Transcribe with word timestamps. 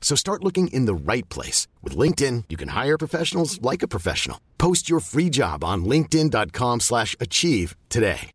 So 0.00 0.16
start 0.16 0.42
looking 0.42 0.66
in 0.72 0.86
the 0.86 0.94
right 0.94 1.28
place. 1.28 1.68
With 1.84 1.96
LinkedIn, 1.96 2.44
you 2.48 2.56
can 2.56 2.70
hire 2.70 2.98
professionals 2.98 3.62
like 3.62 3.84
a 3.84 3.88
professional. 3.88 4.38
Post 4.58 4.90
your 4.90 4.98
free 4.98 5.30
job 5.30 5.62
on 5.62 5.84
linkedin.com 5.84 6.80
slash 6.80 7.14
achieve 7.20 7.76
today. 7.88 8.32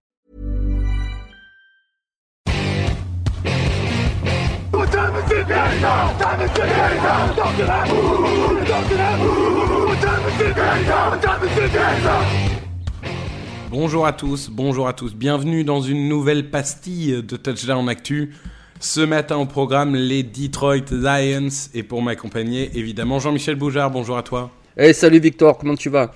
Bonjour 13.69 14.05
à 14.05 14.13
tous, 14.13 14.49
bonjour 14.49 14.87
à 14.87 14.93
tous. 14.93 15.13
Bienvenue 15.13 15.63
dans 15.63 15.81
une 15.81 16.07
nouvelle 16.07 16.49
pastille 16.49 17.23
de 17.23 17.35
Touchdown 17.35 17.89
Actu. 17.89 18.33
Ce 18.81 18.99
matin 18.99 19.37
au 19.37 19.45
programme, 19.45 19.95
les 19.95 20.21
Detroit 20.21 20.91
Lions. 20.91 21.47
Et 21.73 21.81
pour 21.81 22.01
m'accompagner, 22.01 22.71
évidemment, 22.75 23.19
Jean-Michel 23.19 23.55
Boujard. 23.55 23.89
Bonjour 23.89 24.17
à 24.17 24.23
toi. 24.23 24.51
Hey, 24.77 24.93
salut 24.93 25.19
Victor, 25.19 25.57
comment 25.57 25.75
tu 25.75 25.89
vas? 25.89 26.11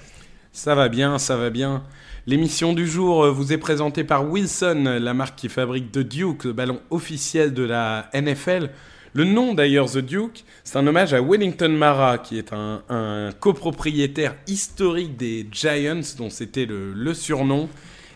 Ça 0.51 0.75
va 0.75 0.89
bien, 0.89 1.17
ça 1.19 1.37
va 1.37 1.49
bien. 1.49 1.83
L'émission 2.27 2.73
du 2.73 2.85
jour 2.85 3.23
euh, 3.23 3.31
vous 3.31 3.53
est 3.53 3.57
présentée 3.57 4.03
par 4.03 4.29
Wilson, 4.29 4.99
la 4.99 5.13
marque 5.13 5.37
qui 5.37 5.47
fabrique 5.47 5.91
The 5.91 5.99
Duke, 5.99 6.43
le 6.43 6.53
ballon 6.53 6.81
officiel 6.89 7.53
de 7.53 7.63
la 7.63 8.09
NFL. 8.13 8.71
Le 9.13 9.23
nom 9.23 9.53
d'ailleurs 9.53 9.89
The 9.89 9.99
Duke, 9.99 10.43
c'est 10.65 10.77
un 10.77 10.85
hommage 10.85 11.13
à 11.13 11.21
Wellington 11.21 11.69
Mara, 11.69 12.17
qui 12.17 12.37
est 12.37 12.51
un, 12.51 12.83
un 12.89 13.31
copropriétaire 13.39 14.35
historique 14.47 15.15
des 15.15 15.47
Giants, 15.49 16.01
dont 16.17 16.29
c'était 16.29 16.65
le, 16.65 16.91
le 16.93 17.13
surnom. 17.13 17.69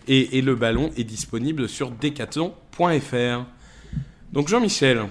Et, 0.06 0.36
et 0.36 0.42
le 0.42 0.54
ballon 0.54 0.90
est 0.98 1.04
disponible 1.04 1.66
sur 1.66 1.90
decathlon.fr. 1.90 3.46
Donc 4.34 4.48
Jean-Michel, 4.48 5.06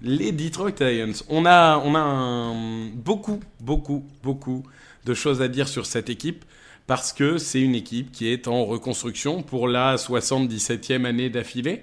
les 0.00 0.30
Detroit 0.30 0.70
Lions, 0.78 1.24
on 1.28 1.44
a, 1.44 1.82
on 1.84 1.96
a 1.96 2.54
beaucoup, 2.94 3.40
beaucoup, 3.58 4.06
beaucoup 4.22 4.62
de 5.04 5.12
choses 5.12 5.42
à 5.42 5.48
dire 5.48 5.66
sur 5.66 5.86
cette 5.86 6.08
équipe 6.08 6.44
parce 6.86 7.12
que 7.12 7.36
c'est 7.36 7.60
une 7.60 7.74
équipe 7.74 8.12
qui 8.12 8.28
est 8.28 8.46
en 8.46 8.64
reconstruction 8.64 9.42
pour 9.42 9.66
la 9.66 9.96
77e 9.96 11.04
année 11.04 11.30
d'affilée. 11.30 11.82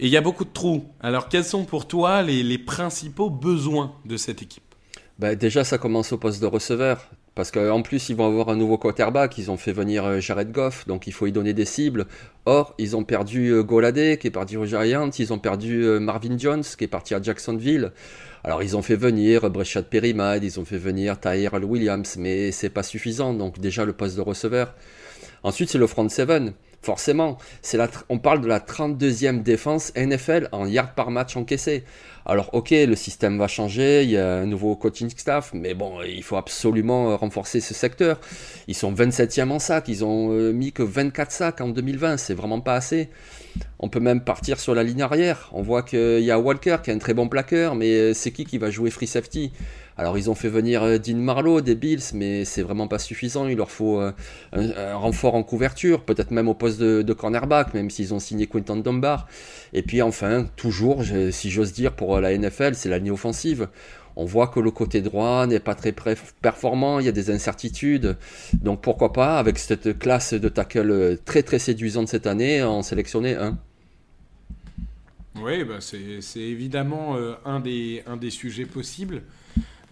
Et 0.00 0.06
il 0.06 0.08
y 0.08 0.16
a 0.16 0.20
beaucoup 0.20 0.44
de 0.44 0.50
trous. 0.52 0.86
Alors 1.00 1.28
quels 1.28 1.44
sont 1.44 1.64
pour 1.64 1.86
toi 1.86 2.22
les, 2.22 2.42
les 2.42 2.58
principaux 2.58 3.30
besoins 3.30 3.94
de 4.04 4.16
cette 4.16 4.42
équipe? 4.42 4.74
Bah, 5.20 5.36
Déjà, 5.36 5.62
ça 5.62 5.78
commence 5.78 6.10
au 6.10 6.18
poste 6.18 6.42
de 6.42 6.46
receveur. 6.46 7.08
Parce 7.36 7.50
qu'en 7.50 7.82
plus, 7.82 8.08
ils 8.08 8.16
vont 8.16 8.26
avoir 8.26 8.48
un 8.48 8.56
nouveau 8.56 8.78
quarterback. 8.78 9.36
Ils 9.36 9.50
ont 9.50 9.58
fait 9.58 9.72
venir 9.72 10.06
euh, 10.06 10.20
Jared 10.20 10.50
Goff, 10.52 10.86
donc 10.86 11.06
il 11.06 11.12
faut 11.12 11.26
y 11.26 11.32
donner 11.32 11.52
des 11.52 11.66
cibles. 11.66 12.06
Or, 12.46 12.74
ils 12.78 12.96
ont 12.96 13.04
perdu 13.04 13.50
euh, 13.50 13.62
Goladé, 13.62 14.16
qui 14.16 14.28
est 14.28 14.30
parti 14.30 14.56
aux 14.56 14.64
Giants. 14.64 15.10
Ils 15.18 15.32
ont 15.34 15.38
perdu 15.38 15.84
euh, 15.84 16.00
Marvin 16.00 16.38
Jones, 16.38 16.62
qui 16.62 16.84
est 16.84 16.88
parti 16.88 17.14
à 17.14 17.20
Jacksonville. 17.20 17.92
Alors, 18.42 18.62
ils 18.62 18.74
ont 18.74 18.80
fait 18.80 18.96
venir 18.96 19.50
Breshad 19.50 19.84
Perrimad, 19.84 20.42
ils 20.42 20.58
ont 20.58 20.64
fait 20.64 20.78
venir 20.78 21.20
Tyrell 21.20 21.62
Williams, 21.62 22.16
mais 22.18 22.52
c'est 22.52 22.70
pas 22.70 22.82
suffisant. 22.82 23.34
Donc, 23.34 23.60
déjà, 23.60 23.84
le 23.84 23.92
poste 23.92 24.16
de 24.16 24.22
receveur. 24.22 24.74
Ensuite, 25.42 25.68
c'est 25.68 25.78
le 25.78 25.86
front 25.86 26.08
seven. 26.08 26.54
Forcément, 26.80 27.36
on 28.08 28.18
parle 28.18 28.40
de 28.40 28.46
la 28.46 28.60
32e 28.60 29.42
défense 29.42 29.92
NFL 29.96 30.48
en 30.52 30.66
yards 30.66 30.94
par 30.94 31.10
match 31.10 31.36
encaissé. 31.36 31.84
Alors 32.28 32.50
ok, 32.54 32.70
le 32.70 32.96
système 32.96 33.38
va 33.38 33.46
changer, 33.46 34.02
il 34.02 34.10
y 34.10 34.16
a 34.16 34.38
un 34.38 34.46
nouveau 34.46 34.74
coaching 34.74 35.08
staff, 35.16 35.52
mais 35.54 35.74
bon, 35.74 36.02
il 36.02 36.24
faut 36.24 36.36
absolument 36.36 37.12
euh, 37.12 37.14
renforcer 37.14 37.60
ce 37.60 37.72
secteur. 37.72 38.18
Ils 38.66 38.74
sont 38.74 38.92
27e 38.92 39.50
en 39.52 39.60
sac, 39.60 39.86
ils 39.86 40.04
ont 40.04 40.32
euh, 40.32 40.52
mis 40.52 40.72
que 40.72 40.82
24 40.82 41.30
sacs 41.30 41.60
en 41.60 41.68
2020, 41.68 42.16
c'est 42.16 42.34
vraiment 42.34 42.60
pas 42.60 42.74
assez. 42.74 43.10
On 43.78 43.88
peut 43.88 44.00
même 44.00 44.22
partir 44.22 44.58
sur 44.58 44.74
la 44.74 44.82
ligne 44.82 45.02
arrière. 45.02 45.50
On 45.52 45.62
voit 45.62 45.82
qu'il 45.82 46.20
y 46.20 46.30
a 46.30 46.38
Walker 46.38 46.78
qui 46.82 46.90
est 46.90 46.94
un 46.94 46.98
très 46.98 47.14
bon 47.14 47.28
plaqueur, 47.28 47.74
mais 47.74 47.90
euh, 47.90 48.14
c'est 48.14 48.30
qui 48.30 48.44
qui 48.44 48.58
va 48.58 48.70
jouer 48.70 48.90
free 48.90 49.06
safety? 49.06 49.52
Alors 49.98 50.18
ils 50.18 50.30
ont 50.30 50.34
fait 50.34 50.48
venir 50.48 50.82
euh, 50.82 50.98
Dean 50.98 51.16
Marlowe 51.16 51.60
des 51.60 51.74
Bills, 51.74 52.02
mais 52.14 52.44
c'est 52.44 52.62
vraiment 52.62 52.88
pas 52.88 52.98
suffisant. 52.98 53.46
Il 53.48 53.58
leur 53.58 53.70
faut 53.70 54.00
euh, 54.00 54.12
un, 54.52 54.94
renfort 54.94 55.34
en 55.34 55.42
couverture, 55.42 56.02
peut-être 56.04 56.30
même 56.30 56.48
au 56.48 56.54
poste 56.54 56.80
de, 56.80 57.12
cornerback, 57.12 57.74
même 57.74 57.90
s'ils 57.90 58.14
ont 58.14 58.18
signé 58.18 58.46
Quinton 58.46 58.76
Dunbar. 58.76 59.26
Et 59.74 59.82
puis 59.82 60.00
enfin, 60.00 60.46
toujours, 60.56 61.02
si 61.30 61.50
j'ose 61.50 61.72
dire, 61.72 61.92
pour 61.92 62.15
la 62.20 62.36
NFL, 62.36 62.74
c'est 62.74 62.88
la 62.88 62.98
ligne 62.98 63.12
offensive. 63.12 63.68
On 64.16 64.24
voit 64.24 64.48
que 64.48 64.60
le 64.60 64.70
côté 64.70 65.02
droit 65.02 65.46
n'est 65.46 65.60
pas 65.60 65.74
très 65.74 65.94
performant, 66.40 67.00
il 67.00 67.06
y 67.06 67.08
a 67.08 67.12
des 67.12 67.30
incertitudes. 67.30 68.16
Donc 68.54 68.80
pourquoi 68.80 69.12
pas, 69.12 69.38
avec 69.38 69.58
cette 69.58 69.98
classe 69.98 70.32
de 70.32 70.48
tackle 70.48 71.18
très 71.24 71.42
très 71.42 71.58
séduisante 71.58 72.08
cette 72.08 72.26
année, 72.26 72.62
en 72.62 72.82
sélectionner 72.82 73.34
un. 73.34 73.58
Oui, 75.38 75.64
bah 75.64 75.80
c'est 75.80 76.40
évidemment 76.40 77.16
euh, 77.16 77.34
un, 77.44 77.60
des, 77.60 78.02
un 78.06 78.16
des 78.16 78.30
sujets 78.30 78.64
possibles. 78.64 79.22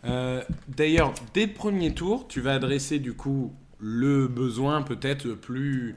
Euh, 0.06 0.42
D'ailleurs, 0.68 1.12
dès 1.34 1.46
le 1.46 1.52
premier 1.52 1.92
tour, 1.92 2.26
tu 2.28 2.40
vas 2.40 2.54
adresser 2.54 2.98
du 2.98 3.12
coup 3.12 3.52
le 3.78 4.26
besoin 4.26 4.82
peut-être 4.82 5.32
plus 5.34 5.96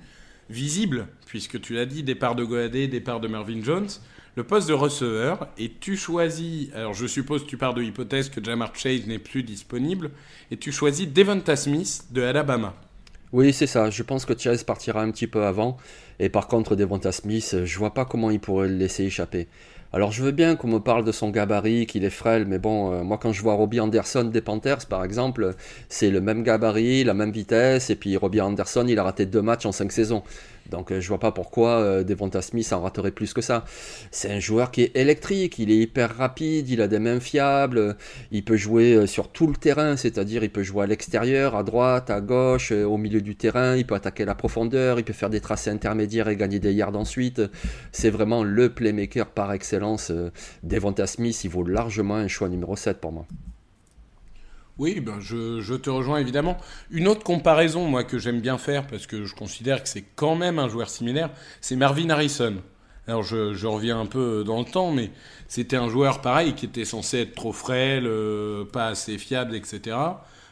visible, 0.49 1.07
puisque 1.25 1.61
tu 1.61 1.73
l'as 1.73 1.85
dit, 1.85 2.03
départ 2.03 2.35
de 2.35 2.43
Goadé, 2.43 2.87
départ 2.87 3.19
de 3.19 3.27
Mervyn 3.27 3.63
Jones, 3.63 3.87
le 4.37 4.43
poste 4.43 4.69
de 4.69 4.73
receveur, 4.73 5.47
et 5.57 5.71
tu 5.79 5.97
choisis, 5.97 6.69
alors 6.75 6.93
je 6.93 7.07
suppose 7.07 7.43
que 7.43 7.47
tu 7.47 7.57
pars 7.57 7.73
de 7.73 7.81
l'hypothèse 7.81 8.29
que 8.29 8.41
Jamar 8.41 8.71
Chase 8.75 9.07
n'est 9.07 9.17
plus 9.17 9.41
disponible, 9.41 10.11
et 10.51 10.57
tu 10.57 10.71
choisis 10.71 11.11
Devonta 11.11 11.55
Smith 11.55 12.03
de 12.11 12.21
Alabama. 12.21 12.75
Oui, 13.33 13.51
c'est 13.51 13.65
ça. 13.65 13.89
Je 13.89 14.03
pense 14.03 14.25
que 14.25 14.37
Chase 14.37 14.63
partira 14.63 15.01
un 15.01 15.09
petit 15.09 15.25
peu 15.25 15.43
avant. 15.43 15.77
Et 16.19 16.29
par 16.29 16.47
contre, 16.47 16.75
Devonta 16.75 17.11
Smith, 17.11 17.57
je 17.65 17.77
vois 17.79 17.95
pas 17.95 18.05
comment 18.05 18.29
il 18.29 18.39
pourrait 18.39 18.67
le 18.67 18.75
laisser 18.75 19.05
échapper. 19.05 19.47
Alors, 19.91 20.11
je 20.11 20.21
veux 20.21 20.31
bien 20.31 20.55
qu'on 20.55 20.67
me 20.67 20.79
parle 20.79 21.05
de 21.05 21.13
son 21.13 21.29
gabarit, 21.29 21.87
qu'il 21.87 22.03
est 22.03 22.09
frêle, 22.09 22.45
mais 22.45 22.59
bon, 22.59 22.91
euh, 22.91 23.03
moi, 23.03 23.17
quand 23.17 23.31
je 23.31 23.41
vois 23.41 23.53
Robbie 23.53 23.79
Anderson 23.79 24.25
des 24.25 24.41
Panthers, 24.41 24.85
par 24.85 25.03
exemple, 25.03 25.55
c'est 25.87 26.11
le 26.11 26.19
même 26.19 26.43
gabarit, 26.43 27.05
la 27.05 27.13
même 27.13 27.31
vitesse, 27.31 27.89
et 27.89 27.95
puis 27.95 28.17
Robbie 28.17 28.41
Anderson, 28.41 28.85
il 28.87 28.99
a 28.99 29.03
raté 29.03 29.25
deux 29.25 29.41
matchs 29.41 29.65
en 29.65 29.71
cinq 29.71 29.93
saisons. 29.93 30.23
Donc, 30.69 30.91
euh, 30.91 30.99
je 30.99 31.07
vois 31.07 31.19
pas 31.19 31.31
pourquoi 31.31 31.79
euh, 31.79 32.03
Devonta 32.03 32.41
Smith 32.41 32.71
en 32.73 32.81
raterait 32.81 33.11
plus 33.11 33.33
que 33.33 33.41
ça. 33.41 33.65
C'est 34.11 34.31
un 34.31 34.39
joueur 34.39 34.71
qui 34.71 34.83
est 34.83 34.95
électrique, 34.95 35.59
il 35.59 35.71
est 35.71 35.77
hyper 35.77 36.15
rapide, 36.15 36.69
il 36.69 36.81
a 36.81 36.87
des 36.87 36.99
mains 36.99 37.19
fiables, 37.19 37.95
il 38.31 38.43
peut 38.43 38.57
jouer 38.57 38.93
euh, 38.93 39.07
sur 39.07 39.29
tout 39.29 39.47
le 39.47 39.55
terrain, 39.55 39.97
c'est-à-dire 39.97 40.43
il 40.43 40.49
peut 40.49 40.63
jouer 40.63 40.83
à 40.83 40.87
l'extérieur, 40.87 41.55
à 41.55 41.63
droite, 41.63 42.09
à 42.09 42.21
gauche, 42.21 42.71
au 42.71 42.97
milieu 42.97 43.21
du 43.21 43.35
terrain, 43.35 43.75
il 43.75 43.85
peut 43.85 43.95
attaquer 43.95 44.25
la 44.25 44.35
profondeur, 44.35 44.99
il 44.99 45.03
peut 45.03 45.13
faire 45.13 45.29
des 45.29 45.41
tracés 45.41 45.69
intermédiaires 45.69 46.29
et 46.29 46.35
gagner 46.35 46.59
des 46.59 46.73
yards 46.73 46.95
ensuite. 46.95 47.41
C'est 47.91 48.09
vraiment 48.09 48.43
le 48.43 48.69
playmaker 48.69 49.27
par 49.27 49.51
excellence. 49.53 50.11
Devonta 50.63 51.07
Smith, 51.07 51.43
il 51.43 51.49
vaut 51.49 51.63
largement 51.63 52.15
un 52.15 52.27
choix 52.27 52.49
numéro 52.49 52.75
7 52.75 52.99
pour 52.99 53.11
moi. 53.11 53.25
Oui, 54.79 54.99
ben 54.99 55.19
je, 55.19 55.75
te 55.75 55.89
rejoins 55.89 56.19
évidemment. 56.19 56.57
Une 56.91 57.07
autre 57.07 57.23
comparaison, 57.23 57.87
moi, 57.87 58.03
que 58.03 58.19
j'aime 58.19 58.41
bien 58.41 58.57
faire, 58.57 58.85
parce 58.85 59.07
que 59.07 59.25
je 59.25 59.33
considère 59.33 59.81
que 59.81 59.89
c'est 59.89 60.05
quand 60.15 60.35
même 60.35 60.59
un 60.59 60.69
joueur 60.69 60.89
similaire, 60.89 61.31
c'est 61.61 61.75
Marvin 61.75 62.09
Harrison. 62.09 62.57
Alors 63.07 63.23
je, 63.23 63.65
reviens 63.65 63.99
un 63.99 64.05
peu 64.05 64.43
dans 64.45 64.59
le 64.59 64.65
temps, 64.65 64.91
mais 64.91 65.11
c'était 65.47 65.77
un 65.77 65.89
joueur 65.89 66.21
pareil 66.21 66.53
qui 66.53 66.65
était 66.65 66.85
censé 66.85 67.19
être 67.19 67.35
trop 67.35 67.53
frêle, 67.53 68.05
euh, 68.05 68.65
pas 68.65 68.87
assez 68.87 69.17
fiable, 69.17 69.55
etc. 69.55 69.95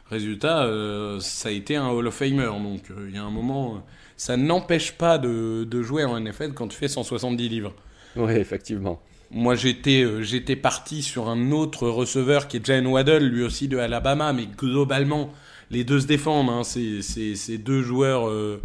Résultat, 0.10 0.64
euh, 0.64 1.20
ça 1.20 1.50
a 1.50 1.52
été 1.52 1.76
un 1.76 1.90
Hall 1.90 2.08
of 2.08 2.14
Famer. 2.14 2.46
Donc 2.46 2.90
euh, 2.92 3.08
il 3.10 3.16
y 3.16 3.18
a 3.18 3.24
un 3.24 3.30
moment, 3.30 3.84
ça 4.16 4.38
n'empêche 4.38 4.94
pas 4.94 5.18
de, 5.18 5.68
de 5.70 5.82
jouer 5.82 6.06
en 6.06 6.18
NFL 6.20 6.54
quand 6.54 6.70
tu 6.70 6.78
fais 6.78 6.88
170 6.88 7.50
livres. 7.50 7.74
Oui, 8.16 8.32
effectivement. 8.34 9.02
Moi, 9.36 9.56
j'étais 9.56 10.02
euh, 10.02 10.22
j'étais 10.22 10.56
parti 10.56 11.04
sur 11.04 11.28
un 11.28 11.52
autre 11.52 11.90
receveur 11.90 12.48
qui 12.48 12.56
est 12.56 12.66
Jalen 12.66 12.88
Waddle, 12.88 13.26
lui 13.26 13.44
aussi 13.44 13.68
de 13.68 13.78
Alabama, 13.78 14.32
mais 14.32 14.46
globalement, 14.46 15.30
les 15.72 15.84
deux 15.84 16.00
se 16.00 16.08
défendent. 16.08 16.50
hein. 16.50 16.64
C'est 16.64 17.58
deux 17.58 17.82
joueurs 17.82 18.30
euh, 18.30 18.62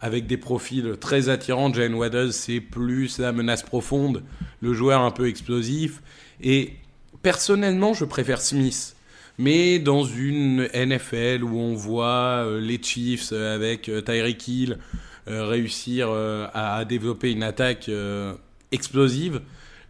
avec 0.00 0.28
des 0.28 0.36
profils 0.36 0.96
très 1.00 1.28
attirants. 1.28 1.74
Jane 1.74 1.94
Waddle, 1.94 2.32
c'est 2.32 2.60
plus 2.60 3.18
la 3.18 3.32
menace 3.32 3.64
profonde, 3.64 4.22
le 4.60 4.72
joueur 4.74 5.00
un 5.00 5.10
peu 5.10 5.26
explosif. 5.26 6.00
Et 6.40 6.74
personnellement, 7.22 7.92
je 7.92 8.04
préfère 8.04 8.40
Smith. 8.40 8.94
Mais 9.38 9.80
dans 9.80 10.04
une 10.04 10.68
NFL 10.72 11.42
où 11.42 11.58
on 11.58 11.74
voit 11.74 12.44
euh, 12.46 12.60
les 12.60 12.80
Chiefs 12.80 13.32
avec 13.32 13.90
Tyreek 14.04 14.46
Hill 14.46 14.78
réussir 15.26 16.10
à 16.52 16.84
développer 16.84 17.30
une 17.30 17.44
attaque 17.44 17.88
explosive, 18.72 19.40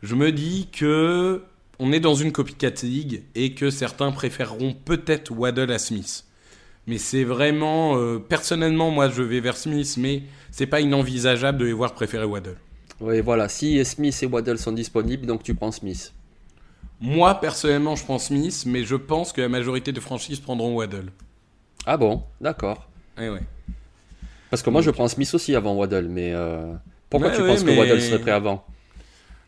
je 0.03 0.15
me 0.15 0.33
dis 0.33 0.69
que 0.73 1.43
on 1.79 1.93
est 1.93 2.01
dans 2.01 2.15
une 2.15 2.33
copycat 2.33 2.71
league 2.83 3.23
et 3.35 3.55
que 3.55 3.71
certains 3.71 4.13
préféreront 4.13 4.75
peut-être 4.75 5.33
Waddle 5.33 5.73
à 5.73 5.79
Smith. 5.79 6.25
Mais 6.87 6.99
c'est 6.99 7.25
vraiment. 7.25 7.97
Euh, 7.97 8.19
personnellement, 8.19 8.91
moi, 8.91 9.09
je 9.09 9.23
vais 9.23 9.41
vers 9.41 9.57
Smith, 9.57 9.97
mais 9.99 10.23
c'est 10.51 10.67
pas 10.67 10.81
inenvisageable 10.81 11.59
de 11.59 11.65
les 11.65 11.73
voir 11.73 11.95
préférer 11.95 12.25
Waddle. 12.25 12.57
Oui, 13.01 13.21
voilà. 13.21 13.49
Si 13.49 13.85
Smith 13.85 14.19
et 14.23 14.27
Waddle 14.27 14.59
sont 14.59 14.73
disponibles, 14.73 15.27
donc 15.27 15.43
tu 15.43 15.55
prends 15.55 15.73
Smith. 15.73 16.13
Moi, 17.01 17.35
personnellement, 17.41 17.97
je 17.97 18.05
prends 18.05 18.19
Smith, 18.19 18.65
mais 18.67 18.85
je 18.85 18.95
pense 18.95 19.33
que 19.33 19.41
la 19.41 19.49
majorité 19.49 19.93
de 19.93 20.01
franchises 20.01 20.39
prendront 20.39 20.75
Waddle. 20.75 21.11
Ah 21.85 21.97
bon? 21.97 22.23
D'accord. 22.41 22.89
Eh 23.21 23.29
ouais. 23.29 23.43
Parce 24.51 24.63
que 24.63 24.71
moi, 24.71 24.83
je 24.83 24.91
prends 24.91 25.09
Smith 25.09 25.33
aussi 25.35 25.57
avant 25.57 25.75
Waddle, 25.75 26.07
mais 26.09 26.33
euh, 26.33 26.75
pourquoi 27.11 27.31
tu 27.31 27.43
penses 27.43 27.65
que 27.65 27.77
Waddle 27.77 28.01
serait 28.01 28.21
prêt 28.21 28.31
avant? 28.31 28.65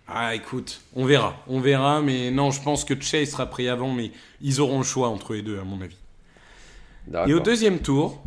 Ah, 0.06 0.34
écoute, 0.34 0.82
on 0.94 1.06
verra, 1.06 1.42
on 1.46 1.60
verra, 1.60 2.02
mais 2.02 2.30
non, 2.30 2.50
je 2.50 2.60
pense 2.62 2.84
que 2.84 2.98
Chase 3.00 3.30
sera 3.30 3.46
pris 3.46 3.68
avant, 3.68 3.92
mais 3.92 4.12
ils 4.42 4.60
auront 4.60 4.78
le 4.78 4.84
choix 4.84 5.08
entre 5.08 5.32
les 5.32 5.42
deux, 5.42 5.58
à 5.58 5.64
mon 5.64 5.80
avis. 5.80 5.96
Et 7.26 7.34
au 7.34 7.40
deuxième 7.40 7.78
tour, 7.78 8.22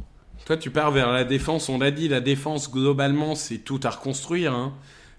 toi, 0.45 0.57
tu 0.57 0.71
pars 0.71 0.91
vers 0.91 1.11
la 1.11 1.23
défense. 1.23 1.69
On 1.69 1.77
l'a 1.77 1.91
dit, 1.91 2.07
la 2.07 2.21
défense, 2.21 2.71
globalement, 2.71 3.35
c'est 3.35 3.59
tout 3.59 3.79
à 3.83 3.91
reconstruire, 3.91 4.53
hein, 4.53 4.73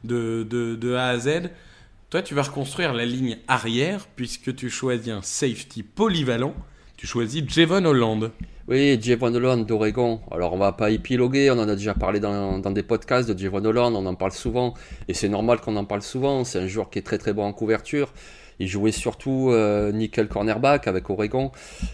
de, 0.04 0.46
de, 0.48 0.94
A 0.94 1.08
à 1.08 1.18
Z. 1.18 1.50
Toi, 2.10 2.22
tu 2.22 2.34
vas 2.34 2.42
reconstruire 2.42 2.92
la 2.92 3.04
ligne 3.04 3.38
arrière, 3.46 4.06
puisque 4.16 4.54
tu 4.54 4.70
choisis 4.70 5.12
un 5.12 5.22
safety 5.22 5.82
polyvalent. 5.82 6.54
Tu 6.98 7.06
choisis 7.06 7.44
Javon 7.46 7.84
Holland. 7.84 8.32
Oui, 8.66 8.98
Javon 9.00 9.32
Holland 9.32 9.64
d'Oregon. 9.64 10.20
Alors, 10.32 10.52
on 10.52 10.58
va 10.58 10.72
pas 10.72 10.90
épiloguer, 10.90 11.48
on 11.48 11.60
en 11.60 11.68
a 11.68 11.76
déjà 11.76 11.94
parlé 11.94 12.18
dans, 12.18 12.58
dans 12.58 12.72
des 12.72 12.82
podcasts 12.82 13.30
de 13.30 13.38
Javon 13.38 13.64
Holland, 13.64 13.94
on 13.94 14.04
en 14.04 14.16
parle 14.16 14.32
souvent, 14.32 14.74
et 15.06 15.14
c'est 15.14 15.28
normal 15.28 15.60
qu'on 15.60 15.76
en 15.76 15.84
parle 15.84 16.02
souvent. 16.02 16.42
C'est 16.42 16.58
un 16.58 16.66
joueur 16.66 16.90
qui 16.90 16.98
est 16.98 17.02
très 17.02 17.18
très 17.18 17.32
bon 17.32 17.44
en 17.44 17.52
couverture. 17.52 18.12
Il 18.60 18.66
jouait 18.66 18.92
surtout 18.92 19.50
euh, 19.50 19.92
nickel 19.92 20.26
cornerback 20.26 20.88
avec 20.88 21.08
Oregon. 21.10 21.52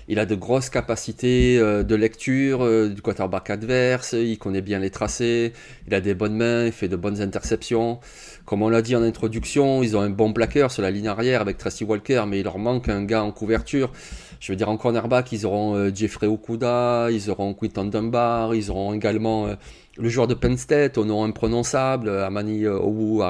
Il 0.08 0.18
a 0.18 0.24
de 0.24 0.34
grosses 0.34 0.70
capacités 0.70 1.58
euh, 1.58 1.82
de 1.82 1.94
lecture 1.94 2.64
euh, 2.64 2.88
du 2.88 3.02
quarterback 3.02 3.50
adverse. 3.50 4.14
Il 4.14 4.38
connaît 4.38 4.62
bien 4.62 4.78
les 4.78 4.90
tracés. 4.90 5.52
Il 5.86 5.94
a 5.94 6.00
des 6.00 6.14
bonnes 6.14 6.36
mains. 6.36 6.66
Il 6.66 6.72
fait 6.72 6.88
de 6.88 6.96
bonnes 6.96 7.20
interceptions. 7.20 7.98
Comme 8.46 8.62
on 8.62 8.70
l'a 8.70 8.80
dit 8.80 8.96
en 8.96 9.02
introduction, 9.02 9.82
ils 9.82 9.96
ont 9.96 10.00
un 10.00 10.10
bon 10.10 10.32
plaqueur 10.32 10.70
sur 10.70 10.82
la 10.82 10.90
ligne 10.90 11.08
arrière 11.08 11.42
avec 11.42 11.58
Tracy 11.58 11.84
Walker, 11.84 12.24
mais 12.26 12.40
il 12.40 12.44
leur 12.44 12.58
manque 12.58 12.88
un 12.88 13.04
gars 13.04 13.22
en 13.22 13.30
couverture. 13.30 13.92
Je 14.40 14.52
veux 14.52 14.56
dire, 14.56 14.68
en 14.68 14.76
cornerback, 14.76 15.32
ils 15.32 15.46
auront 15.46 15.90
Jeffrey 15.94 16.26
Okuda, 16.26 17.08
ils 17.10 17.30
auront 17.30 17.54
Quinton 17.54 17.86
Dunbar, 17.86 18.54
ils 18.54 18.70
auront 18.70 18.92
également 18.92 19.48
le 19.96 20.08
joueur 20.10 20.26
de 20.26 20.34
Penn 20.34 20.58
State 20.58 20.98
au 20.98 21.06
nom 21.06 21.24
imprononçable, 21.24 22.10
Amani 22.10 22.66
Owu 22.66 23.22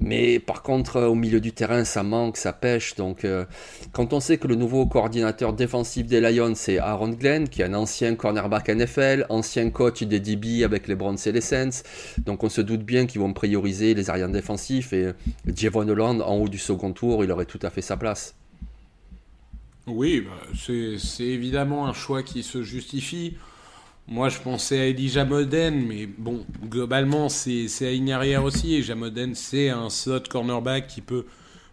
mais 0.00 0.38
par 0.38 0.62
contre, 0.62 0.96
euh, 0.96 1.06
au 1.06 1.14
milieu 1.14 1.40
du 1.40 1.52
terrain, 1.52 1.84
ça 1.84 2.02
manque, 2.02 2.38
ça 2.38 2.52
pêche. 2.52 2.94
Donc, 2.96 3.24
euh, 3.24 3.44
quand 3.92 4.12
on 4.12 4.20
sait 4.20 4.38
que 4.38 4.48
le 4.48 4.54
nouveau 4.54 4.86
coordinateur 4.86 5.52
défensif 5.52 6.06
des 6.06 6.20
Lions, 6.20 6.54
c'est 6.54 6.78
Aaron 6.78 7.10
Glenn, 7.10 7.48
qui 7.48 7.60
est 7.60 7.66
un 7.66 7.74
ancien 7.74 8.14
cornerback 8.14 8.70
NFL, 8.70 9.26
ancien 9.28 9.68
coach 9.70 10.02
des 10.02 10.18
DB 10.18 10.64
avec 10.64 10.88
les 10.88 10.94
Browns 10.94 11.18
et 11.26 11.32
les 11.32 11.42
Saints, 11.42 11.82
donc 12.18 12.42
on 12.42 12.48
se 12.48 12.62
doute 12.62 12.82
bien 12.82 13.06
qu'ils 13.06 13.20
vont 13.20 13.32
prioriser 13.32 13.94
les 13.94 14.08
arrières 14.08 14.30
défensifs. 14.30 14.92
Et 14.92 15.12
Javon 15.54 15.88
Holland, 15.88 16.22
en 16.22 16.36
haut 16.36 16.48
du 16.48 16.58
second 16.58 16.92
tour, 16.92 17.22
il 17.22 17.30
aurait 17.30 17.44
tout 17.44 17.60
à 17.62 17.70
fait 17.70 17.82
sa 17.82 17.96
place. 17.96 18.34
Oui, 19.86 20.20
bah, 20.20 20.30
c'est 20.54 21.24
évidemment 21.24 21.86
un 21.86 21.92
choix 21.92 22.22
qui 22.22 22.42
se 22.42 22.62
justifie. 22.62 23.36
Moi, 24.10 24.28
je 24.28 24.40
pensais 24.40 24.80
à 24.80 24.86
Elijah 24.86 25.24
Moden, 25.24 25.86
mais 25.86 26.06
bon, 26.06 26.44
globalement, 26.64 27.28
c'est 27.28 27.68
à 27.82 27.92
une 27.92 28.10
arrière 28.10 28.42
aussi. 28.42 28.74
Et 28.74 28.82
Jamoden, 28.82 29.36
c'est 29.36 29.68
un 29.68 29.88
slot 29.88 30.24
cornerback 30.28 30.88
qui 30.88 31.00
peut, 31.00 31.26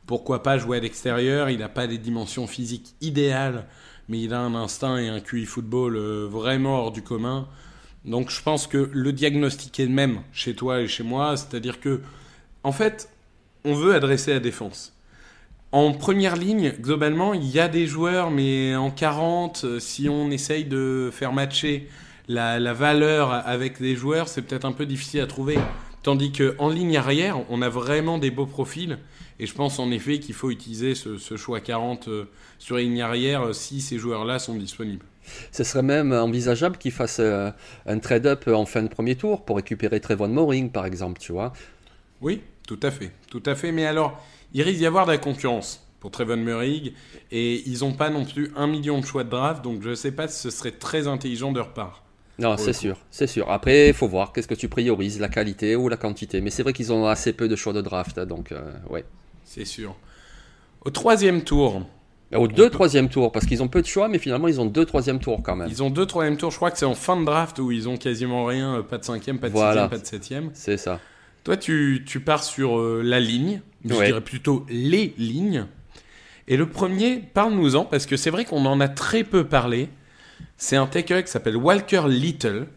pourquoi 0.05 0.43
pas, 0.43 0.59
jouer 0.59 0.77
à 0.77 0.79
l'extérieur. 0.79 1.49
Il 1.49 1.57
n'a 1.57 1.67
pas 1.67 1.87
des 1.87 1.97
dimensions 1.97 2.45
physiques 2.45 2.93
idéales, 3.01 3.65
mais 4.07 4.21
il 4.21 4.35
a 4.35 4.39
un 4.39 4.53
instinct 4.53 4.99
et 4.99 5.07
un 5.07 5.19
QI 5.19 5.45
football 5.45 5.95
euh, 5.95 6.27
vraiment 6.29 6.81
hors 6.81 6.91
du 6.91 7.01
commun. 7.01 7.47
Donc, 8.05 8.29
je 8.29 8.43
pense 8.43 8.67
que 8.67 8.91
le 8.93 9.11
diagnostic 9.13 9.79
est 9.79 9.87
le 9.87 9.91
même 9.91 10.19
chez 10.31 10.53
toi 10.53 10.81
et 10.81 10.87
chez 10.87 11.03
moi. 11.03 11.37
C'est-à-dire 11.37 11.79
que, 11.79 12.01
en 12.63 12.71
fait, 12.71 13.09
on 13.65 13.73
veut 13.73 13.95
adresser 13.95 14.33
la 14.33 14.39
défense. 14.39 14.93
En 15.71 15.91
première 15.91 16.35
ligne, 16.35 16.71
globalement, 16.79 17.33
il 17.33 17.49
y 17.49 17.59
a 17.59 17.67
des 17.67 17.87
joueurs, 17.87 18.29
mais 18.29 18.75
en 18.75 18.91
40, 18.91 19.63
euh, 19.63 19.79
si 19.79 20.07
on 20.07 20.29
essaye 20.29 20.65
de 20.65 21.09
faire 21.11 21.33
matcher 21.33 21.89
la, 22.27 22.73
valeur 22.73 23.31
avec 23.31 23.79
les 23.79 23.95
joueurs, 23.95 24.27
c'est 24.27 24.41
peut-être 24.41 24.65
un 24.65 24.71
peu 24.71 24.85
difficile 24.85 25.21
à 25.21 25.27
trouver. 25.27 25.57
Tandis 26.03 26.31
qu'en 26.31 26.69
ligne 26.69 26.97
arrière, 26.97 27.39
on 27.49 27.61
a 27.61 27.69
vraiment 27.69 28.17
des 28.17 28.31
beaux 28.31 28.45
profils. 28.45 28.97
Et 29.39 29.45
je 29.45 29.53
pense 29.53 29.77
en 29.79 29.91
effet 29.91 30.19
qu'il 30.19 30.35
faut 30.35 30.49
utiliser 30.49 30.95
ce, 30.95 31.37
choix 31.37 31.59
40 31.59 32.07
euh, 32.07 32.25
sur 32.57 32.77
ligne 32.77 33.01
arrière 33.01 33.43
euh, 33.43 33.53
si 33.53 33.81
ces 33.81 33.97
joueurs-là 33.97 34.39
sont 34.39 34.55
disponibles. 34.55 35.05
Ce 35.51 35.63
serait 35.63 35.83
même 35.83 36.13
envisageable 36.13 36.77
qu'ils 36.77 36.91
fassent 36.91 37.19
euh, 37.19 37.51
un 37.85 37.99
trade-up 37.99 38.47
en 38.47 38.65
fin 38.65 38.81
de 38.81 38.87
premier 38.87 39.15
tour 39.15 39.45
pour 39.45 39.57
récupérer 39.57 39.99
Trevon 39.99 40.29
Moring, 40.29 40.71
par 40.71 40.85
exemple, 40.85 41.19
tu 41.19 41.33
vois. 41.33 41.53
Oui, 42.21 42.41
tout 42.65 42.79
à 42.81 42.89
fait. 42.89 43.11
Tout 43.29 43.43
à 43.45 43.53
fait. 43.53 43.71
Mais 43.71 43.85
alors, 43.85 44.23
il 44.53 44.63
risque 44.63 44.79
d'y 44.79 44.85
avoir 44.85 45.05
de 45.05 45.11
la 45.11 45.17
concurrence 45.17 45.85
pour 45.99 46.09
Trevon 46.09 46.37
Moring. 46.37 46.93
Et 47.31 47.63
ils 47.67 47.79
n'ont 47.79 47.93
pas 47.93 48.09
non 48.09 48.25
plus 48.25 48.51
un 48.55 48.67
million 48.67 48.99
de 48.99 49.05
choix 49.05 49.23
de 49.23 49.29
draft. 49.29 49.63
Donc 49.63 49.83
je 49.83 49.89
ne 49.89 49.95
sais 49.95 50.11
pas 50.11 50.27
si 50.27 50.39
ce 50.39 50.49
serait 50.49 50.71
très 50.71 51.07
intelligent 51.07 51.51
de 51.51 51.57
leur 51.57 51.73
part. 51.73 52.06
Non, 52.39 52.55
c'est 52.57 52.73
sûr, 52.73 52.97
c'est 53.09 53.27
sûr. 53.27 53.49
Après, 53.51 53.87
il 53.87 53.93
faut 53.93 54.07
voir 54.07 54.31
qu'est-ce 54.31 54.47
que 54.47 54.53
tu 54.53 54.69
priorises, 54.69 55.19
la 55.19 55.29
qualité 55.29 55.75
ou 55.75 55.89
la 55.89 55.97
quantité. 55.97 56.39
Mais 56.41 56.51
c'est 56.51 56.63
vrai 56.63 56.73
qu'ils 56.73 56.93
ont 56.93 57.07
assez 57.07 57.33
peu 57.33 57.47
de 57.47 57.55
choix 57.55 57.73
de 57.73 57.81
draft, 57.81 58.19
donc 58.19 58.51
euh, 58.51 58.71
ouais. 58.89 59.03
C'est 59.43 59.65
sûr. 59.65 59.95
Au 60.85 60.89
troisième 60.89 61.43
tour. 61.43 61.83
Au 62.35 62.47
deux 62.47 62.69
troisième 62.69 63.07
tour, 63.07 63.31
parce 63.31 63.45
qu'ils 63.45 63.63
ont 63.63 63.69
peu 63.69 63.81
de 63.81 63.87
choix, 63.87 64.09
mais 64.09 64.19
finalement 64.19 64.49
ils 64.49 64.59
ont 64.59 64.65
deux 64.65 64.85
troisième 64.85 65.19
tours 65.19 65.41
quand 65.41 65.55
même. 65.55 65.69
Ils 65.69 65.81
ont 65.81 65.89
deux 65.89 66.05
troisième 66.05 66.35
tours, 66.35 66.51
je 66.51 66.57
crois 66.57 66.71
que 66.71 66.77
c'est 66.77 66.85
en 66.85 66.93
fin 66.93 67.17
de 67.17 67.23
draft 67.25 67.57
où 67.59 67.71
ils 67.71 67.87
ont 67.87 67.95
quasiment 67.95 68.45
rien, 68.45 68.75
euh, 68.75 68.83
pas 68.83 68.97
de 68.97 69.05
cinquième, 69.05 69.39
pas 69.39 69.49
de 69.49 69.55
sixième, 69.55 69.89
pas 69.89 69.97
de 69.97 70.05
septième. 70.05 70.49
C'est 70.53 70.77
ça. 70.77 70.99
Toi, 71.45 71.55
tu, 71.55 72.03
tu 72.05 72.19
pars 72.19 72.43
sur 72.43 72.77
euh, 72.77 73.01
la 73.01 73.21
ligne, 73.21 73.61
je 73.85 73.93
dirais 73.93 74.21
plutôt 74.21 74.65
les 74.69 75.13
lignes. 75.17 75.67
Et 76.49 76.57
le 76.57 76.67
premier, 76.67 77.23
parle-nous-en, 77.33 77.85
parce 77.85 78.05
que 78.05 78.17
c'est 78.17 78.29
vrai 78.29 78.43
qu'on 78.43 78.65
en 78.65 78.81
a 78.81 78.89
très 78.89 79.23
peu 79.23 79.45
parlé. 79.45 79.87
C'est 80.57 80.75
un 80.75 80.87
tackle 80.87 81.23
qui 81.23 81.31
s'appelle 81.31 81.57
Walker 81.57 82.03
Little, 82.07 82.67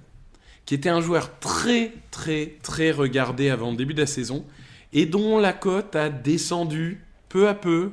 qui 0.67 0.75
était 0.75 0.89
un 0.89 1.01
joueur 1.01 1.39
très, 1.39 1.93
très, 2.11 2.57
très 2.63 2.91
regardé 2.91 3.51
avant 3.51 3.71
le 3.71 3.77
début 3.77 3.95
de 3.95 4.01
la 4.01 4.07
saison 4.07 4.45
et 4.93 5.07
dont 5.07 5.39
la 5.39 5.53
cote 5.53 5.97
a 5.97 6.09
descendu 6.11 7.05
peu 7.29 7.49
à 7.49 7.55
peu 7.55 7.93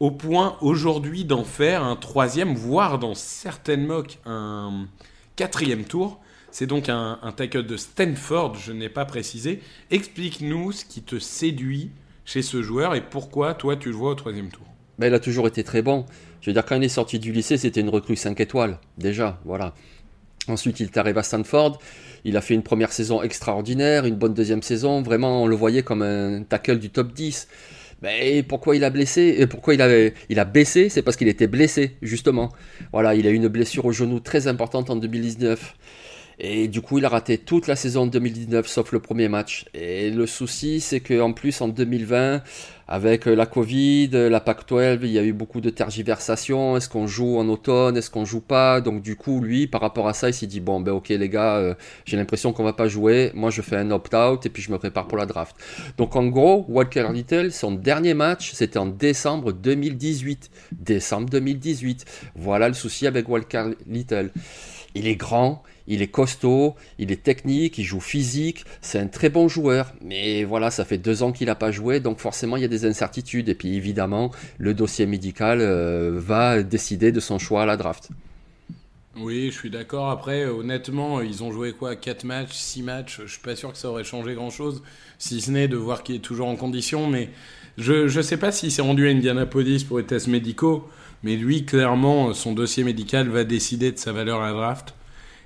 au 0.00 0.10
point 0.10 0.56
aujourd'hui 0.60 1.24
d'en 1.24 1.44
faire 1.44 1.82
un 1.82 1.96
troisième, 1.96 2.54
voire 2.54 2.98
dans 2.98 3.14
certaines 3.14 3.86
mocks 3.86 4.18
un 4.26 4.86
quatrième 5.36 5.84
tour. 5.84 6.20
C'est 6.50 6.66
donc 6.66 6.88
un, 6.88 7.18
tackle 7.36 7.64
de 7.64 7.76
Stanford, 7.76 8.54
je 8.56 8.72
n'ai 8.72 8.88
pas 8.88 9.04
précisé. 9.04 9.60
Explique-nous 9.90 10.72
ce 10.72 10.84
qui 10.84 11.02
te 11.02 11.18
séduit 11.18 11.90
chez 12.24 12.42
ce 12.42 12.62
joueur 12.62 12.94
et 12.94 13.02
pourquoi 13.02 13.54
toi 13.54 13.76
tu 13.76 13.90
le 13.90 13.94
vois 13.94 14.10
au 14.10 14.14
troisième 14.14 14.48
tour. 14.48 14.66
Ben, 14.98 15.08
il 15.08 15.14
a 15.14 15.20
toujours 15.20 15.46
été 15.46 15.62
très 15.64 15.82
bon. 15.82 16.06
Je 16.40 16.50
veux 16.50 16.54
dire, 16.54 16.64
quand 16.64 16.76
il 16.76 16.84
est 16.84 16.88
sorti 16.88 17.18
du 17.18 17.32
lycée, 17.32 17.56
c'était 17.56 17.80
une 17.80 17.88
recrue 17.88 18.16
5 18.16 18.40
étoiles, 18.40 18.78
déjà, 18.98 19.40
voilà. 19.44 19.74
Ensuite, 20.48 20.80
il 20.80 20.86
est 20.86 20.96
arrivé 20.96 21.18
à 21.18 21.22
Stanford. 21.22 21.78
Il 22.24 22.36
a 22.36 22.40
fait 22.40 22.54
une 22.54 22.62
première 22.62 22.92
saison 22.92 23.22
extraordinaire, 23.22 24.04
une 24.04 24.14
bonne 24.14 24.34
deuxième 24.34 24.62
saison. 24.62 25.02
Vraiment, 25.02 25.42
on 25.42 25.46
le 25.46 25.56
voyait 25.56 25.82
comme 25.82 26.02
un 26.02 26.42
tackle 26.42 26.78
du 26.78 26.90
top 26.90 27.12
10. 27.12 27.48
Mais 28.02 28.42
pourquoi 28.42 28.76
il 28.76 28.84
a 28.84 28.90
blessé? 28.90 29.46
Pourquoi 29.48 29.74
il, 29.74 29.82
avait, 29.82 30.14
il 30.28 30.38
a 30.38 30.44
baissé? 30.44 30.88
C'est 30.88 31.02
parce 31.02 31.16
qu'il 31.16 31.28
était 31.28 31.46
blessé, 31.46 31.96
justement. 32.02 32.52
Voilà, 32.92 33.14
il 33.14 33.26
a 33.26 33.30
eu 33.30 33.34
une 33.34 33.48
blessure 33.48 33.86
au 33.86 33.92
genou 33.92 34.20
très 34.20 34.46
importante 34.46 34.90
en 34.90 34.96
2019. 34.96 35.74
Et 36.38 36.68
du 36.68 36.82
coup, 36.82 36.98
il 36.98 37.04
a 37.04 37.08
raté 37.08 37.38
toute 37.38 37.66
la 37.66 37.76
saison 37.76 38.06
2019, 38.06 38.66
sauf 38.66 38.92
le 38.92 39.00
premier 39.00 39.28
match. 39.28 39.64
Et 39.72 40.10
le 40.10 40.26
souci, 40.26 40.80
c'est 40.80 41.00
qu'en 41.00 41.32
plus, 41.32 41.60
en 41.62 41.68
2020, 41.68 42.42
avec 42.88 43.26
euh, 43.26 43.34
la 43.34 43.46
Covid, 43.46 44.10
euh, 44.14 44.28
la 44.28 44.40
PAC-12, 44.40 44.98
il 45.02 45.10
y 45.10 45.18
a 45.18 45.24
eu 45.24 45.32
beaucoup 45.32 45.60
de 45.60 45.70
tergiversations. 45.70 46.76
Est-ce 46.76 46.88
qu'on 46.88 47.06
joue 47.06 47.38
en 47.38 47.48
automne? 47.48 47.96
Est-ce 47.96 48.10
qu'on 48.10 48.24
joue 48.24 48.40
pas? 48.40 48.80
Donc 48.80 49.02
du 49.02 49.16
coup, 49.16 49.40
lui, 49.40 49.66
par 49.66 49.80
rapport 49.80 50.06
à 50.08 50.12
ça, 50.12 50.28
il 50.28 50.34
s'est 50.34 50.46
dit 50.46 50.60
bon, 50.60 50.80
ben 50.80 50.92
ok 50.92 51.08
les 51.08 51.28
gars, 51.28 51.56
euh, 51.56 51.74
j'ai 52.04 52.16
l'impression 52.16 52.52
qu'on 52.52 52.64
va 52.64 52.74
pas 52.74 52.86
jouer. 52.86 53.32
Moi, 53.34 53.50
je 53.50 53.62
fais 53.62 53.76
un 53.76 53.90
opt-out 53.90 54.44
et 54.46 54.50
puis 54.50 54.62
je 54.62 54.70
me 54.70 54.78
prépare 54.78 55.08
pour 55.08 55.18
la 55.18 55.26
draft. 55.26 55.56
Donc 55.96 56.14
en 56.16 56.26
gros, 56.26 56.64
Walker 56.68 57.08
Little, 57.12 57.50
son 57.50 57.72
dernier 57.72 58.14
match, 58.14 58.52
c'était 58.52 58.78
en 58.78 58.86
décembre 58.86 59.52
2018. 59.52 60.50
Décembre 60.72 61.28
2018. 61.30 62.04
Voilà 62.36 62.68
le 62.68 62.74
souci 62.74 63.06
avec 63.06 63.28
Walker 63.28 63.70
Little. 63.86 64.30
Il 64.94 65.08
est 65.08 65.16
grand, 65.16 65.62
il 65.88 66.02
est 66.02 66.08
costaud, 66.08 66.74
il 66.98 67.12
est 67.12 67.22
technique, 67.22 67.78
il 67.78 67.84
joue 67.84 68.00
physique, 68.00 68.64
c'est 68.80 68.98
un 68.98 69.06
très 69.06 69.28
bon 69.28 69.48
joueur. 69.48 69.92
Mais 70.02 70.44
voilà, 70.44 70.70
ça 70.70 70.84
fait 70.84 70.98
deux 70.98 71.22
ans 71.22 71.32
qu'il 71.32 71.46
n'a 71.46 71.54
pas 71.54 71.70
joué, 71.70 72.00
donc 72.00 72.18
forcément 72.18 72.56
il 72.56 72.62
y 72.62 72.64
a 72.64 72.68
des 72.68 72.84
incertitudes. 72.84 73.48
Et 73.48 73.54
puis 73.54 73.74
évidemment, 73.74 74.30
le 74.58 74.74
dossier 74.74 75.06
médical 75.06 75.60
euh, 75.60 76.12
va 76.16 76.62
décider 76.62 77.12
de 77.12 77.20
son 77.20 77.38
choix 77.38 77.62
à 77.62 77.66
la 77.66 77.76
draft. 77.76 78.10
Oui, 79.18 79.50
je 79.50 79.58
suis 79.58 79.70
d'accord. 79.70 80.10
Après, 80.10 80.44
honnêtement, 80.44 81.22
ils 81.22 81.42
ont 81.42 81.50
joué 81.50 81.72
quoi? 81.72 81.96
4 81.96 82.24
matchs, 82.24 82.52
6 82.52 82.82
matchs? 82.82 83.20
Je 83.24 83.32
suis 83.32 83.40
pas 83.40 83.56
sûr 83.56 83.72
que 83.72 83.78
ça 83.78 83.88
aurait 83.88 84.04
changé 84.04 84.34
grand-chose, 84.34 84.82
si 85.18 85.40
ce 85.40 85.50
n'est 85.50 85.68
de 85.68 85.76
voir 85.76 86.02
qu'il 86.02 86.16
est 86.16 86.20
toujours 86.20 86.48
en 86.48 86.56
condition. 86.56 87.08
Mais 87.08 87.30
je 87.78 88.14
ne 88.14 88.22
sais 88.22 88.36
pas 88.36 88.52
s'il 88.52 88.70
s'est 88.70 88.82
rendu 88.82 89.08
à 89.08 89.10
Indianapolis 89.10 89.84
pour 89.84 89.98
les 89.98 90.04
tests 90.04 90.28
médicaux. 90.28 90.86
Mais 91.22 91.36
lui, 91.36 91.64
clairement, 91.64 92.34
son 92.34 92.52
dossier 92.52 92.84
médical 92.84 93.28
va 93.28 93.44
décider 93.44 93.90
de 93.90 93.98
sa 93.98 94.12
valeur 94.12 94.42
à 94.42 94.52
draft. 94.52 94.94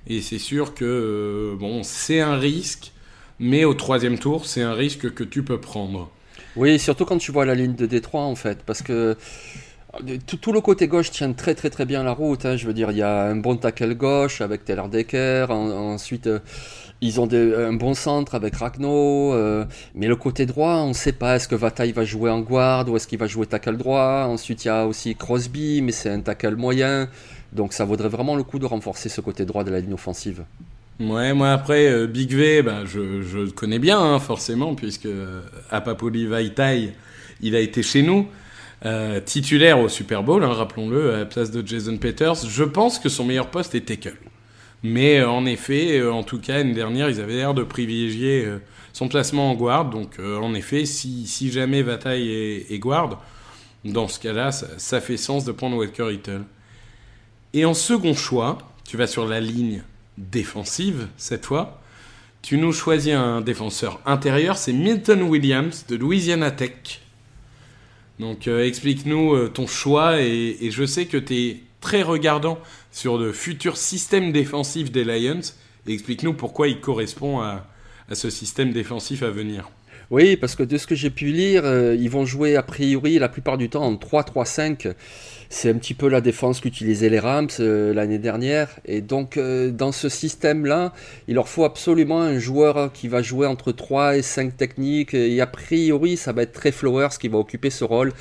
Et 0.06 0.20
c'est 0.20 0.38
sûr 0.38 0.74
que, 0.74 0.84
euh, 0.84 1.56
bon, 1.56 1.82
c'est 1.82 2.20
un 2.20 2.36
risque. 2.36 2.92
Mais 3.38 3.64
au 3.64 3.74
troisième 3.74 4.18
tour, 4.18 4.46
c'est 4.46 4.62
un 4.62 4.74
risque 4.74 5.14
que 5.14 5.24
tu 5.24 5.42
peux 5.42 5.58
prendre. 5.58 6.10
Oui, 6.56 6.78
surtout 6.78 7.04
quand 7.04 7.18
tu 7.18 7.32
vois 7.32 7.46
la 7.46 7.54
ligne 7.54 7.74
de 7.74 7.86
Détroit, 7.86 8.22
en 8.22 8.34
fait. 8.34 8.62
Parce 8.64 8.82
que 8.82 9.16
tout, 10.40 10.52
le 10.52 10.60
côté 10.60 10.86
gauche 10.88 11.10
tient 11.10 11.32
très 11.32 11.54
très 11.54 11.70
très 11.70 11.84
bien 11.84 12.02
la 12.02 12.12
route. 12.12 12.44
Hein. 12.44 12.56
Je 12.56 12.66
veux 12.66 12.72
dire, 12.72 12.90
il 12.90 12.98
y 12.98 13.02
a 13.02 13.22
un 13.22 13.36
bon 13.36 13.56
tackle 13.56 13.94
gauche 13.94 14.40
avec 14.40 14.64
Taylor 14.64 14.88
Decker. 14.88 15.50
ensuite, 15.50 16.26
euh, 16.26 16.38
ils 17.00 17.20
ont 17.20 17.28
un 17.32 17.72
bon 17.72 17.94
centre 17.94 18.34
avec 18.34 18.56
Ragno. 18.56 19.32
Euh, 19.34 19.64
mais 19.94 20.06
le 20.06 20.16
côté 20.16 20.46
droit, 20.46 20.74
on 20.76 20.88
ne 20.88 20.92
sait 20.92 21.12
pas. 21.12 21.36
Est-ce 21.36 21.48
que 21.48 21.54
Vataille 21.54 21.92
va 21.92 22.04
jouer 22.04 22.30
en 22.30 22.40
guard 22.40 22.88
ou 22.88 22.96
est-ce 22.96 23.06
qu'il 23.08 23.18
va 23.18 23.26
jouer 23.26 23.46
tackle 23.46 23.76
droit? 23.76 24.26
Ensuite, 24.28 24.64
il 24.64 24.68
y 24.68 24.70
a 24.70 24.86
aussi 24.86 25.14
Crosby, 25.16 25.82
mais 25.82 25.92
c'est 25.92 26.10
un 26.10 26.20
tackle 26.20 26.56
moyen. 26.56 27.08
Donc 27.52 27.72
ça 27.72 27.84
vaudrait 27.84 28.08
vraiment 28.08 28.36
le 28.36 28.42
coup 28.42 28.58
de 28.58 28.66
renforcer 28.66 29.08
ce 29.08 29.20
côté 29.20 29.44
droit 29.44 29.64
de 29.64 29.70
la 29.70 29.80
ligne 29.80 29.94
offensive. 29.94 30.44
Ouais, 31.00 31.32
moi 31.32 31.52
après, 31.52 31.90
euh, 31.90 32.06
Big 32.06 32.32
V, 32.34 32.62
ben, 32.62 32.84
je, 32.84 33.00
le 33.00 33.50
connais 33.50 33.78
bien, 33.78 33.98
hein, 33.98 34.18
forcément, 34.18 34.74
puisque 34.74 35.08
à 35.70 35.80
Papoli 35.80 36.26
Vaitai, 36.26 36.92
il 37.40 37.56
a 37.56 37.60
été 37.60 37.82
chez 37.82 38.02
nous. 38.02 38.26
Euh, 38.86 39.20
titulaire 39.20 39.78
au 39.78 39.88
Super 39.90 40.22
Bowl, 40.22 40.42
hein, 40.42 40.52
rappelons-le, 40.54 41.12
à 41.14 41.18
la 41.18 41.26
place 41.26 41.50
de 41.50 41.66
Jason 41.66 41.98
Peters. 41.98 42.46
Je 42.48 42.64
pense 42.64 42.98
que 42.98 43.08
son 43.08 43.24
meilleur 43.24 43.50
poste 43.50 43.74
est 43.74 43.82
tackle. 43.82 44.16
Mais 44.82 45.18
euh, 45.18 45.28
en 45.28 45.44
effet, 45.44 45.98
euh, 45.98 46.12
en 46.12 46.22
tout 46.22 46.40
cas, 46.40 46.54
l'année 46.54 46.72
dernière, 46.72 47.10
ils 47.10 47.20
avaient 47.20 47.34
l'air 47.34 47.52
de 47.52 47.62
privilégier 47.62 48.48
son 48.92 49.08
placement 49.08 49.50
en 49.50 49.54
guard. 49.54 49.90
Donc, 49.90 50.18
en 50.18 50.54
effet, 50.54 50.86
si, 50.86 51.50
jamais 51.50 51.82
Vataille 51.82 52.30
est, 52.70 52.78
guard, 52.78 53.22
dans 53.84 54.08
ce 54.08 54.18
cas-là, 54.20 54.50
ça, 54.52 55.00
fait 55.00 55.16
sens 55.16 55.44
de 55.44 55.52
prendre 55.52 55.76
Walker 55.76 56.10
Little. 56.10 56.42
Et 57.52 57.64
en 57.64 57.74
second 57.74 58.14
choix, 58.14 58.58
tu 58.84 58.96
vas 58.96 59.06
sur 59.06 59.26
la 59.26 59.40
ligne 59.40 59.82
défensive 60.18 61.08
cette 61.16 61.46
fois. 61.46 61.80
Tu 62.42 62.56
nous 62.56 62.72
choisis 62.72 63.12
un 63.12 63.40
défenseur 63.40 64.00
intérieur, 64.06 64.56
c'est 64.56 64.72
Milton 64.72 65.22
Williams 65.22 65.84
de 65.88 65.96
Louisiana 65.96 66.50
Tech. 66.50 67.00
Donc 68.18 68.48
euh, 68.48 68.64
explique-nous 68.64 69.34
euh, 69.34 69.48
ton 69.48 69.66
choix 69.66 70.20
et, 70.20 70.70
je 70.70 70.84
sais 70.84 71.06
que 71.06 71.16
tu 71.16 71.34
es 71.36 71.60
très 71.80 72.02
regardant 72.02 72.58
sur 72.92 73.18
le 73.18 73.32
futur 73.32 73.76
système 73.76 74.30
défensif 74.30 74.92
des 74.92 75.04
Lions. 75.04 75.40
Explique-nous 75.86 76.34
pourquoi 76.34 76.68
il 76.68 76.80
correspond 76.80 77.40
à, 77.40 77.66
ce 78.12 78.28
système 78.28 78.72
défensif 78.72 79.22
à 79.22 79.30
venir. 79.30 79.70
Oui, 80.10 80.36
parce 80.36 80.56
que 80.56 80.64
de 80.64 80.76
ce 80.76 80.88
que 80.88 80.96
j'ai 80.96 81.10
pu 81.10 81.26
lire, 81.26 81.62
euh, 81.64 81.96
ils 81.98 82.10
vont 82.10 82.24
jouer 82.24 82.56
a 82.56 82.64
priori 82.64 83.20
la 83.20 83.28
plupart 83.28 83.56
du 83.56 83.68
temps 83.68 83.84
en 83.84 83.94
3-3-5 83.94 84.94
c'est 85.52 85.68
un 85.68 85.74
petit 85.74 85.94
peu 85.94 86.08
la 86.08 86.20
défense 86.20 86.60
qu'utilisaient 86.60 87.08
les 87.08 87.18
Rams 87.18 87.48
euh, 87.58 87.92
l'année 87.92 88.20
dernière. 88.20 88.68
Et 88.84 89.00
donc, 89.00 89.36
euh, 89.36 89.72
dans 89.72 89.90
ce 89.90 90.08
système-là, 90.08 90.92
il 91.26 91.34
leur 91.34 91.48
faut 91.48 91.64
absolument 91.64 92.22
un 92.22 92.38
joueur 92.38 92.92
qui 92.92 93.08
va 93.08 93.20
jouer 93.20 93.48
entre 93.48 93.72
3 93.72 94.16
et 94.16 94.22
5 94.22 94.56
techniques. 94.56 95.12
Et 95.12 95.40
a 95.40 95.48
priori, 95.48 96.16
ça 96.16 96.32
va 96.32 96.42
être 96.42 96.52
Trey 96.52 96.70
Flowers 96.70 97.18
qui 97.20 97.26
va 97.26 97.38
occuper 97.38 97.70
ce 97.70 97.82
rôle. 97.82 98.12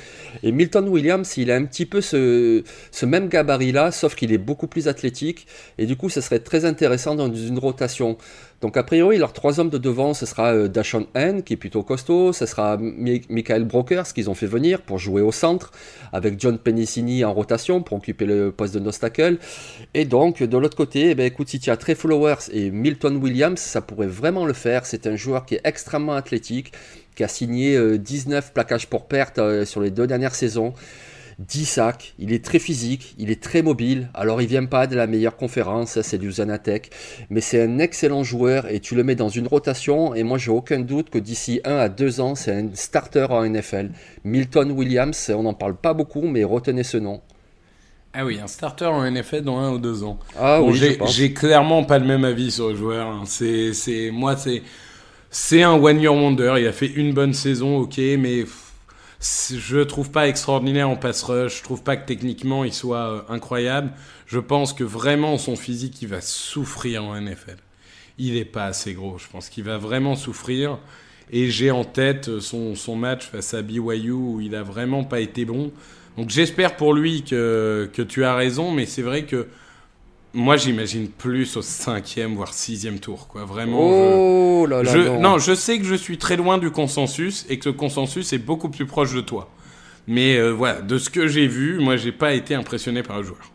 Et 0.42 0.50
Milton 0.50 0.88
Williams, 0.88 1.36
il 1.36 1.52
a 1.52 1.54
un 1.54 1.64
petit 1.66 1.86
peu 1.86 2.00
ce, 2.00 2.64
ce 2.90 3.06
même 3.06 3.28
gabarit-là, 3.28 3.92
sauf 3.92 4.16
qu'il 4.16 4.32
est 4.32 4.38
beaucoup 4.38 4.66
plus 4.66 4.88
athlétique. 4.88 5.46
Et 5.78 5.86
du 5.86 5.94
coup, 5.94 6.08
ça 6.08 6.22
serait 6.22 6.40
très 6.40 6.64
intéressant 6.64 7.14
dans 7.14 7.32
une 7.32 7.60
rotation. 7.60 8.18
Donc 8.60 8.76
a 8.76 8.82
priori, 8.82 9.16
leurs 9.16 9.32
trois 9.32 9.58
hommes 9.58 9.70
de 9.70 9.78
devant, 9.78 10.12
ce 10.12 10.26
sera 10.26 10.52
euh, 10.52 10.68
Dashon 10.68 11.06
N, 11.14 11.42
qui 11.42 11.54
est 11.54 11.56
plutôt 11.56 11.82
costaud, 11.82 12.34
ce 12.34 12.44
sera 12.44 12.76
Michael 12.78 13.64
Brokers, 13.64 14.12
qu'ils 14.12 14.28
ont 14.28 14.34
fait 14.34 14.46
venir 14.46 14.82
pour 14.82 14.98
jouer 14.98 15.22
au 15.22 15.32
centre, 15.32 15.70
avec 16.12 16.38
John 16.38 16.58
Penicini 16.58 17.24
en 17.24 17.32
rotation 17.32 17.82
pour 17.82 17.96
occuper 17.96 18.26
le 18.26 18.52
poste 18.52 18.74
de 18.74 18.80
Nostacle. 18.80 19.38
Et 19.94 20.04
donc, 20.04 20.42
de 20.42 20.58
l'autre 20.58 20.76
côté, 20.76 21.12
écoute, 21.24 21.48
si 21.48 21.58
tu 21.58 21.70
as 21.70 21.78
Trey 21.78 21.94
Flowers 21.94 22.50
et 22.52 22.70
Milton 22.70 23.16
Williams, 23.16 23.58
ça 23.58 23.80
pourrait 23.80 24.06
vraiment 24.06 24.44
le 24.44 24.52
faire. 24.52 24.84
C'est 24.84 25.06
un 25.06 25.16
joueur 25.16 25.46
qui 25.46 25.54
est 25.54 25.62
extrêmement 25.64 26.12
athlétique, 26.14 26.72
qui 27.16 27.24
a 27.24 27.28
signé 27.28 27.98
19 27.98 28.44
euh, 28.44 28.52
plaquages 28.52 28.86
pour 28.88 29.06
perte 29.06 29.38
euh, 29.38 29.64
sur 29.64 29.80
les 29.80 29.90
deux 29.90 30.06
dernières 30.06 30.34
saisons. 30.34 30.74
10 31.40 31.64
sacs, 31.64 32.14
il 32.18 32.32
est 32.32 32.44
très 32.44 32.58
physique, 32.58 33.14
il 33.18 33.30
est 33.30 33.42
très 33.42 33.62
mobile. 33.62 34.10
Alors 34.12 34.42
il 34.42 34.48
vient 34.48 34.66
pas 34.66 34.86
de 34.86 34.94
la 34.94 35.06
meilleure 35.06 35.36
conférence, 35.36 36.00
c'est 36.02 36.18
du 36.18 36.30
Zanatech, 36.30 36.90
mais 37.30 37.40
c'est 37.40 37.62
un 37.62 37.78
excellent 37.78 38.22
joueur 38.22 38.70
et 38.70 38.80
tu 38.80 38.94
le 38.94 39.04
mets 39.04 39.14
dans 39.14 39.30
une 39.30 39.46
rotation 39.46 40.14
et 40.14 40.22
moi 40.22 40.36
j'ai 40.36 40.50
aucun 40.50 40.80
doute 40.80 41.08
que 41.08 41.18
d'ici 41.18 41.60
1 41.64 41.76
à 41.76 41.88
2 41.88 42.20
ans, 42.20 42.34
c'est 42.34 42.52
un 42.52 42.68
starter 42.74 43.26
en 43.30 43.48
NFL. 43.48 43.90
Milton 44.24 44.70
Williams, 44.72 45.32
on 45.34 45.44
n'en 45.44 45.54
parle 45.54 45.76
pas 45.76 45.94
beaucoup, 45.94 46.22
mais 46.22 46.44
retenez 46.44 46.82
ce 46.82 46.98
nom. 46.98 47.22
Ah 48.12 48.24
oui, 48.26 48.38
un 48.42 48.48
starter 48.48 48.86
en 48.86 49.08
NFL 49.08 49.42
dans 49.42 49.60
1 49.60 49.72
ou 49.72 49.78
2 49.78 50.04
ans. 50.04 50.18
Ah 50.38 50.60
oui, 50.60 50.78
j'ai 51.06 51.32
clairement 51.32 51.84
pas 51.84 51.98
le 51.98 52.06
même 52.06 52.24
avis 52.24 52.50
sur 52.50 52.68
le 52.68 52.76
joueur. 52.76 53.06
Hein. 53.06 53.22
C'est, 53.24 54.10
moi, 54.12 54.36
c'est, 54.36 54.62
c'est 55.30 55.62
un 55.62 55.74
one 55.74 56.00
year 56.00 56.12
wonder. 56.12 56.54
Il 56.58 56.66
a 56.66 56.72
fait 56.72 56.88
une 56.88 57.14
bonne 57.14 57.32
saison, 57.32 57.78
ok, 57.78 57.98
mais 58.18 58.44
je 59.20 59.80
trouve 59.80 60.10
pas 60.10 60.28
extraordinaire 60.28 60.88
en 60.88 60.96
pass 60.96 61.22
rush. 61.22 61.58
Je 61.58 61.62
trouve 61.62 61.82
pas 61.82 61.96
que 61.96 62.06
techniquement 62.06 62.64
il 62.64 62.72
soit 62.72 63.10
euh, 63.10 63.22
incroyable. 63.28 63.92
Je 64.26 64.38
pense 64.38 64.72
que 64.72 64.84
vraiment 64.84 65.36
son 65.36 65.56
physique 65.56 66.00
il 66.00 66.08
va 66.08 66.20
souffrir 66.20 67.04
en 67.04 67.20
NFL. 67.20 67.56
Il 68.18 68.36
est 68.36 68.44
pas 68.46 68.66
assez 68.66 68.94
gros. 68.94 69.18
Je 69.18 69.28
pense 69.28 69.48
qu'il 69.48 69.64
va 69.64 69.78
vraiment 69.78 70.16
souffrir. 70.16 70.78
Et 71.30 71.50
j'ai 71.50 71.70
en 71.70 71.84
tête 71.84 72.28
euh, 72.28 72.40
son, 72.40 72.74
son, 72.74 72.96
match 72.96 73.26
face 73.26 73.54
à 73.54 73.62
BYU 73.62 74.10
où 74.12 74.40
il 74.40 74.54
a 74.54 74.62
vraiment 74.62 75.04
pas 75.04 75.20
été 75.20 75.44
bon. 75.44 75.70
Donc 76.16 76.30
j'espère 76.30 76.76
pour 76.76 76.94
lui 76.94 77.22
que, 77.22 77.88
que 77.92 78.02
tu 78.02 78.24
as 78.24 78.34
raison, 78.34 78.72
mais 78.72 78.86
c'est 78.86 79.02
vrai 79.02 79.24
que 79.24 79.46
moi, 80.32 80.56
j'imagine 80.56 81.08
plus 81.08 81.56
au 81.56 81.62
cinquième, 81.62 82.34
voire 82.34 82.54
sixième 82.54 83.00
tour, 83.00 83.26
quoi. 83.26 83.44
Vraiment. 83.44 83.78
Oh 83.80 84.66
là 84.66 84.82
là. 84.82 84.92
Je, 84.92 85.18
non. 85.18 85.38
je 85.38 85.54
sais 85.54 85.78
que 85.78 85.84
je 85.84 85.94
suis 85.94 86.18
très 86.18 86.36
loin 86.36 86.58
du 86.58 86.70
consensus 86.70 87.46
et 87.48 87.58
que 87.58 87.64
ce 87.64 87.70
consensus 87.70 88.32
est 88.32 88.38
beaucoup 88.38 88.68
plus 88.68 88.86
proche 88.86 89.12
de 89.14 89.20
toi. 89.20 89.50
Mais 90.06 90.36
euh, 90.36 90.50
voilà, 90.50 90.82
de 90.82 90.98
ce 90.98 91.10
que 91.10 91.26
j'ai 91.26 91.46
vu, 91.46 91.78
moi, 91.78 91.96
j'ai 91.96 92.12
pas 92.12 92.32
été 92.32 92.54
impressionné 92.54 93.02
par 93.02 93.18
le 93.18 93.24
joueur. 93.24 93.52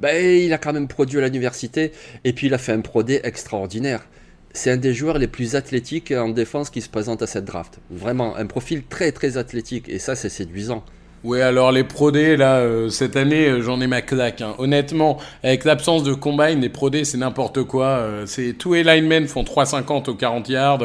Ben, 0.00 0.24
il 0.24 0.52
a 0.52 0.58
quand 0.58 0.72
même 0.72 0.86
produit 0.86 1.18
à 1.18 1.22
l'université 1.22 1.92
et 2.24 2.32
puis 2.32 2.46
il 2.46 2.54
a 2.54 2.58
fait 2.58 2.72
un 2.72 2.80
pro 2.80 3.02
extraordinaire. 3.06 4.06
C'est 4.52 4.70
un 4.70 4.76
des 4.76 4.94
joueurs 4.94 5.18
les 5.18 5.26
plus 5.26 5.56
athlétiques 5.56 6.12
en 6.12 6.28
défense 6.28 6.70
qui 6.70 6.80
se 6.80 6.88
présente 6.88 7.22
à 7.22 7.26
cette 7.26 7.44
draft. 7.44 7.80
Vraiment, 7.90 8.36
un 8.36 8.46
profil 8.46 8.84
très 8.84 9.12
très 9.12 9.36
athlétique 9.36 9.88
et 9.88 9.98
ça, 9.98 10.14
c'est 10.14 10.28
séduisant. 10.28 10.84
Oui, 11.24 11.40
alors 11.40 11.72
les 11.72 11.82
prodés, 11.82 12.36
là, 12.36 12.58
euh, 12.58 12.90
cette 12.90 13.16
année, 13.16 13.48
euh, 13.48 13.60
j'en 13.60 13.80
ai 13.80 13.88
ma 13.88 14.02
claque. 14.02 14.40
Hein. 14.40 14.54
Honnêtement, 14.58 15.18
avec 15.42 15.64
l'absence 15.64 16.04
de 16.04 16.14
combine, 16.14 16.60
les 16.60 16.68
prodés, 16.68 17.04
c'est 17.04 17.18
n'importe 17.18 17.64
quoi. 17.64 17.86
Euh, 17.86 18.26
Tous 18.56 18.74
les 18.74 18.84
linemen 18.84 19.26
font 19.26 19.42
3,50 19.42 20.10
au 20.10 20.14
40 20.14 20.48
yards. 20.48 20.84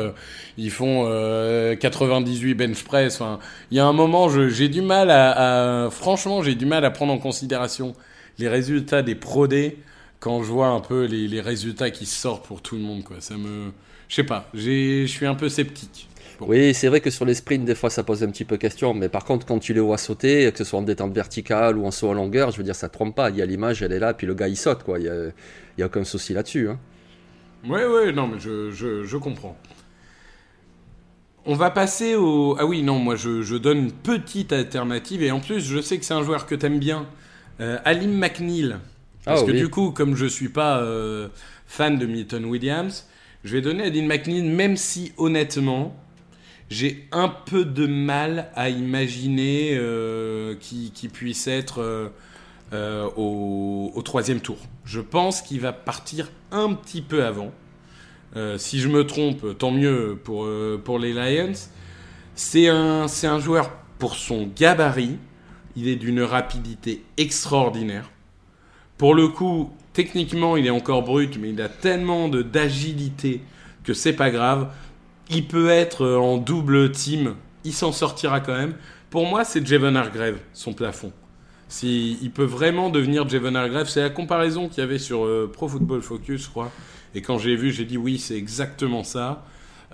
ils 0.57 0.71
font 0.71 1.05
98 1.79 2.53
bench 2.55 2.83
press. 2.83 3.21
Il 3.69 3.77
y 3.77 3.79
a 3.79 3.85
un 3.85 3.93
moment, 3.93 4.27
j'ai 4.29 4.69
du 4.69 4.81
mal 4.81 5.11
à, 5.11 5.89
Franchement, 5.91 6.41
j'ai 6.41 6.55
du 6.55 6.65
mal 6.65 6.83
à 6.83 6.89
prendre 6.89 7.13
en 7.13 7.19
considération 7.19 7.93
les 8.39 8.47
résultats 8.47 9.03
des 9.03 9.15
prodés 9.15 9.77
quand 10.19 10.41
je 10.41 10.51
vois 10.51 10.67
un 10.67 10.79
peu 10.79 11.05
les, 11.05 11.27
les 11.27 11.41
résultats 11.41 11.91
qui 11.91 12.07
sortent 12.07 12.45
pour 12.47 12.61
tout 12.61 12.75
le 12.75 12.81
monde. 12.81 13.03
Quoi. 13.03 13.17
Ça 13.19 13.35
me... 13.35 13.71
Je 14.07 14.15
sais 14.15 14.23
pas, 14.23 14.49
je 14.53 15.05
suis 15.05 15.25
un 15.25 15.35
peu 15.35 15.49
sceptique. 15.49 16.07
Oui, 16.41 16.73
c'est 16.73 16.87
vrai 16.87 16.99
que 16.99 17.09
sur 17.09 17.25
les 17.25 17.35
sprints, 17.35 17.65
des 17.65 17.75
fois, 17.75 17.89
ça 17.89 18.03
pose 18.03 18.23
un 18.23 18.27
petit 18.29 18.45
peu 18.45 18.57
question. 18.57 18.93
Mais 18.93 19.09
par 19.09 19.23
contre, 19.23 19.45
quand 19.45 19.59
tu 19.59 19.73
les 19.73 19.79
vois 19.79 19.97
sauter, 19.97 20.51
que 20.51 20.57
ce 20.57 20.63
soit 20.63 20.79
en 20.79 20.83
détente 20.83 21.13
verticale 21.13 21.77
ou 21.77 21.85
en 21.85 21.91
saut 21.91 22.09
en 22.09 22.13
longueur, 22.13 22.51
je 22.51 22.57
veux 22.57 22.63
dire, 22.63 22.75
ça 22.75 22.89
trompe 22.89 23.15
pas. 23.15 23.29
Il 23.29 23.37
y 23.37 23.41
a 23.41 23.45
l'image, 23.45 23.81
elle 23.81 23.93
est 23.93 23.99
là, 23.99 24.13
puis 24.13 24.27
le 24.27 24.33
gars, 24.33 24.47
il 24.47 24.57
saute, 24.57 24.83
quoi. 24.83 24.99
Il 24.99 25.33
n'y 25.77 25.83
a, 25.83 25.85
aucun 25.85 26.03
souci 26.03 26.33
là-dessus. 26.33 26.69
Hein. 26.69 26.79
Oui, 27.65 27.79
oui, 27.87 28.13
non, 28.13 28.27
mais 28.27 28.39
je, 28.39 28.71
je, 28.71 29.17
comprends. 29.17 29.57
On 31.45 31.55
va 31.55 31.71
passer 31.71 32.15
au... 32.15 32.57
Ah 32.59 32.65
oui, 32.65 32.83
non, 32.83 32.99
moi, 32.99 33.15
je, 33.15 33.57
donne 33.57 33.77
une 33.77 33.91
petite 33.91 34.51
alternative. 34.51 35.23
Et 35.23 35.31
en 35.31 35.39
plus, 35.39 35.61
je 35.61 35.81
sais 35.81 35.97
que 35.97 36.05
c'est 36.05 36.13
un 36.13 36.23
joueur 36.23 36.45
que 36.45 36.55
tu 36.55 36.65
aimes 36.65 36.79
bien. 36.79 37.07
Euh, 37.61 37.77
Alim 37.85 38.17
McNeil. 38.17 38.75
Parce 39.23 39.43
ah 39.43 39.45
que 39.45 39.51
du 39.51 39.69
coup, 39.69 39.91
comme 39.91 40.15
je 40.15 40.25
suis 40.25 40.49
pas 40.49 40.79
euh, 40.79 41.29
fan 41.65 41.97
de 41.97 42.05
Milton 42.05 42.43
Williams, 42.43 43.07
je 43.43 43.55
vais 43.55 43.61
donner 43.61 43.83
Alim 43.83 44.07
McNeil, 44.07 44.41
même 44.41 44.77
si 44.77 45.11
honnêtement, 45.17 45.95
j'ai 46.69 47.07
un 47.11 47.27
peu 47.27 47.65
de 47.65 47.85
mal 47.85 48.49
à 48.55 48.69
imaginer 48.69 49.71
euh, 49.73 50.55
qui, 50.59 51.09
puisse 51.11 51.47
être 51.47 51.81
euh, 51.81 52.09
euh, 52.73 53.09
au, 53.15 54.01
troisième 54.03 54.39
tour. 54.39 54.57
Je 54.85 55.01
pense 55.01 55.41
qu'il 55.41 55.59
va 55.59 55.73
partir 55.73 56.31
un 56.51 56.73
petit 56.73 57.01
peu 57.01 57.25
avant. 57.25 57.51
Euh, 58.35 58.57
si 58.57 58.79
je 58.79 58.87
me 58.87 59.05
trompe, 59.05 59.57
tant 59.57 59.71
mieux 59.71 60.17
pour, 60.23 60.47
pour 60.83 60.99
les 60.99 61.13
Lions. 61.13 61.53
C'est 62.35 62.67
un, 62.67 63.05
un 63.05 63.39
joueur 63.39 63.71
pour 63.99 64.15
son 64.15 64.49
gabarit. 64.55 65.17
Il 65.75 65.87
est 65.87 65.95
d'une 65.95 66.21
rapidité 66.21 67.03
extraordinaire. 67.17 68.09
Pour 68.97 69.13
le 69.15 69.27
coup, 69.27 69.71
techniquement, 69.93 70.57
il 70.57 70.65
est 70.65 70.71
encore 70.71 71.03
brut, 71.03 71.37
mais 71.39 71.49
il 71.49 71.61
a 71.61 71.69
tellement 71.69 72.27
de, 72.27 72.41
d'agilité 72.41 73.41
que 73.83 73.93
c'est 73.93 74.13
pas 74.13 74.31
grave. 74.31 74.69
Il 75.29 75.47
peut 75.47 75.69
être 75.69 76.05
en 76.05 76.37
double 76.37 76.91
team, 76.91 77.35
il 77.63 77.73
s'en 77.73 77.91
sortira 77.91 78.39
quand 78.39 78.55
même. 78.55 78.75
Pour 79.09 79.27
moi, 79.27 79.45
c'est 79.45 79.65
Javon 79.65 79.95
Hargrave, 79.95 80.39
son 80.53 80.73
plafond. 80.73 81.13
Si, 81.67 82.17
il 82.21 82.31
peut 82.31 82.43
vraiment 82.43 82.89
devenir 82.89 83.27
Javon 83.29 83.55
Hargrave. 83.55 83.87
C'est 83.87 84.01
la 84.01 84.09
comparaison 84.09 84.69
qu'il 84.69 84.79
y 84.79 84.81
avait 84.81 84.99
sur 84.99 85.25
euh, 85.25 85.49
Pro 85.51 85.67
Football 85.67 86.01
Focus, 86.01 86.43
je 86.43 86.49
crois. 86.49 86.71
Et 87.15 87.21
quand 87.21 87.37
j'ai 87.37 87.55
vu, 87.55 87.71
j'ai 87.71 87.85
dit 87.85 87.97
oui, 87.97 88.17
c'est 88.17 88.35
exactement 88.35 89.03
ça. 89.03 89.45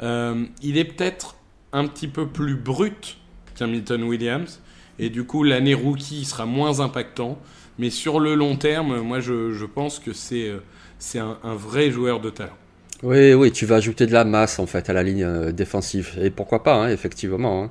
Euh, 0.01 0.45
il 0.61 0.77
est 0.77 0.85
peut-être 0.85 1.35
un 1.73 1.85
petit 1.87 2.07
peu 2.07 2.27
plus 2.27 2.55
brut 2.55 3.17
qu'Hamilton 3.55 4.03
Williams. 4.03 4.61
Et 4.99 5.09
du 5.09 5.25
coup, 5.25 5.43
l'année 5.43 5.73
rookie 5.73 6.25
sera 6.25 6.45
moins 6.45 6.79
impactant. 6.79 7.39
Mais 7.79 7.89
sur 7.89 8.19
le 8.19 8.35
long 8.35 8.57
terme, 8.57 8.99
moi, 8.99 9.21
je, 9.21 9.65
pense 9.65 9.99
que 9.99 10.13
c'est 10.13 10.49
euh, 10.49 10.59
c'est 10.99 11.19
un, 11.19 11.37
vrai 11.43 11.89
joueur 11.91 12.19
de 12.19 12.29
talent. 12.29 12.57
Oui, 13.01 13.33
oui, 13.33 13.51
tu 13.53 13.65
vas 13.65 13.75
ajouter 13.75 14.05
de 14.05 14.11
la 14.11 14.25
masse 14.25 14.59
en 14.59 14.65
fait 14.65 14.89
à 14.89 14.93
la 14.93 15.01
ligne 15.01 15.51
défensive. 15.53 16.11
Et 16.21 16.29
pourquoi 16.29 16.61
pas, 16.61 16.75
hein, 16.75 16.89
effectivement. 16.89 17.63
Hein. 17.63 17.69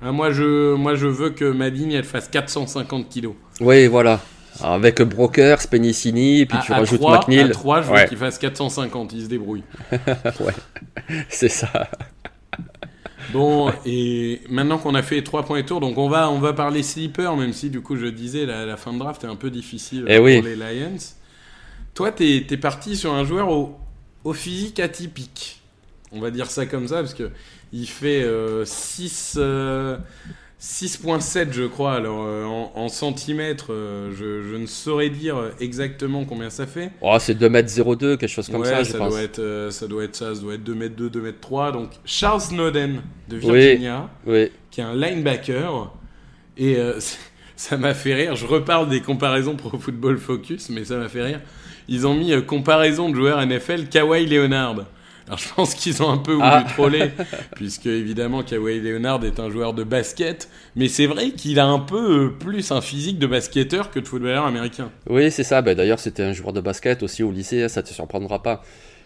Hein, 0.00 0.12
moi, 0.12 0.30
je, 0.30 0.74
moi, 0.74 0.94
je 0.94 1.06
veux 1.06 1.30
que 1.30 1.44
ma 1.44 1.68
ligne, 1.68 1.92
elle 1.92 2.04
fasse 2.04 2.28
450 2.28 3.08
kilos. 3.10 3.34
Oui, 3.60 3.86
voilà. 3.86 4.20
avec 4.62 5.02
Broker, 5.02 5.60
Spenicini, 5.60 6.46
puis 6.46 6.58
tu 6.64 6.72
rajoutes 6.72 7.00
3, 7.00 7.18
McNeil. 7.18 7.40
À 7.40 7.48
3, 7.50 7.82
je 7.82 7.92
veux 7.92 8.04
qu'il 8.06 8.18
fasse 8.18 8.38
450, 8.38 9.12
il 9.12 9.22
se 9.22 9.28
débrouille. 9.28 9.62
ouais, 9.92 10.54
c'est 11.28 11.50
ça. 11.50 11.88
Bon, 13.30 13.72
et 13.86 14.40
maintenant 14.48 14.78
qu'on 14.78 14.94
a 14.94 15.02
fait 15.02 15.22
3 15.22 15.44
points 15.44 15.58
et 15.58 15.64
tours, 15.64 15.80
donc 15.80 15.98
on 15.98 16.08
va, 16.08 16.30
on 16.30 16.38
va 16.38 16.52
parler 16.52 16.82
sleeper, 16.82 17.36
même 17.36 17.52
si 17.52 17.70
du 17.70 17.80
coup 17.80 17.96
je 17.96 18.06
disais 18.06 18.46
la, 18.46 18.66
la 18.66 18.76
fin 18.76 18.92
de 18.92 18.98
draft 18.98 19.24
est 19.24 19.28
un 19.28 19.36
peu 19.36 19.50
difficile 19.50 20.04
eh 20.08 20.16
pour 20.16 20.26
les 20.26 20.56
Lions. 20.56 20.96
Toi, 21.94 22.10
t'es 22.10 22.46
es 22.50 22.56
parti 22.56 22.96
sur 22.96 23.12
un 23.12 23.24
joueur 23.24 23.50
au, 23.50 23.78
au 24.24 24.32
physique 24.32 24.80
atypique. 24.80 25.60
On 26.10 26.20
va 26.20 26.30
dire 26.30 26.50
ça 26.50 26.66
comme 26.66 26.88
ça, 26.88 26.96
parce 26.96 27.14
que 27.14 27.30
il 27.72 27.86
fait 27.86 28.26
6. 28.64 29.36
Euh, 29.38 29.96
6.7 30.62 31.38
euh, 31.48 31.52
je 31.52 31.62
crois, 31.64 31.94
alors 31.94 32.24
euh, 32.24 32.44
en, 32.44 32.88
centimètres, 32.88 33.70
je, 33.70 34.56
ne 34.56 34.66
saurais 34.66 35.10
dire 35.10 35.36
exactement 35.58 36.24
combien 36.24 36.50
ça 36.50 36.66
fait. 36.66 36.92
Oh, 37.00 37.16
c'est 37.18 37.34
2m02, 37.34 38.16
quelque 38.16 38.28
chose 38.28 38.48
comme 38.48 38.64
ça, 38.64 38.84
je 38.84 38.92
ça 38.92 38.98
pense. 38.98 39.10
Doit 39.10 39.22
être, 39.22 39.68
ça 39.70 39.88
doit 39.88 40.04
être 40.04 40.14
ça, 40.14 40.34
ça 40.34 40.40
doit 40.40 40.54
être 40.54 40.64
2m2, 40.64 41.10
2m3. 41.10 41.72
Donc 41.72 41.90
Charles 42.04 42.40
Snowden 42.40 43.02
de 43.28 43.36
Virginia, 43.36 44.08
qui 44.70 44.80
est 44.80 44.84
un 44.84 44.94
linebacker. 44.94 45.92
Et 46.56 46.76
ça 47.56 47.76
m'a 47.76 47.92
fait 47.92 48.14
rire, 48.14 48.36
je 48.36 48.46
reparle 48.46 48.88
des 48.88 49.00
comparaisons 49.00 49.56
Pro 49.56 49.76
Football 49.78 50.18
Focus, 50.18 50.68
mais 50.70 50.84
ça 50.84 50.96
m'a 50.96 51.08
fait 51.08 51.22
rire. 51.22 51.40
Ils 51.88 52.06
ont 52.06 52.14
mis 52.14 52.32
comparaison 52.46 53.10
de 53.10 53.16
joueurs 53.16 53.44
NFL 53.44 53.88
Kawhi 53.88 54.26
Leonard. 54.26 54.86
Alors 55.26 55.38
je 55.38 55.48
pense 55.54 55.74
qu'ils 55.74 56.02
ont 56.02 56.10
un 56.10 56.18
peu 56.18 56.32
voulu 56.32 56.44
ah. 56.44 56.64
troller, 56.68 57.10
puisque 57.54 57.86
évidemment 57.86 58.42
Kawhi 58.42 58.80
Leonard 58.80 59.24
est 59.24 59.40
un 59.40 59.50
joueur 59.50 59.72
de 59.74 59.84
basket, 59.84 60.48
mais 60.76 60.88
c'est 60.88 61.06
vrai 61.06 61.30
qu'il 61.30 61.58
a 61.60 61.66
un 61.66 61.78
peu 61.78 62.24
euh, 62.24 62.28
plus 62.28 62.72
un 62.72 62.80
physique 62.80 63.18
de 63.18 63.26
basketteur 63.26 63.90
que 63.90 64.00
de 64.00 64.06
footballeur 64.06 64.44
américain. 64.44 64.90
Oui, 65.08 65.30
c'est 65.30 65.44
ça. 65.44 65.62
Ben, 65.62 65.74
D'ailleurs, 65.74 66.00
c'était 66.00 66.22
un 66.22 66.32
joueur 66.32 66.52
de 66.52 66.60
basket 66.60 67.02
aussi 67.02 67.22
au 67.22 67.30
lycée, 67.30 67.68
ça 67.68 67.82
te 67.82 67.92
surprendra 67.92 68.42
pas. 68.42 68.62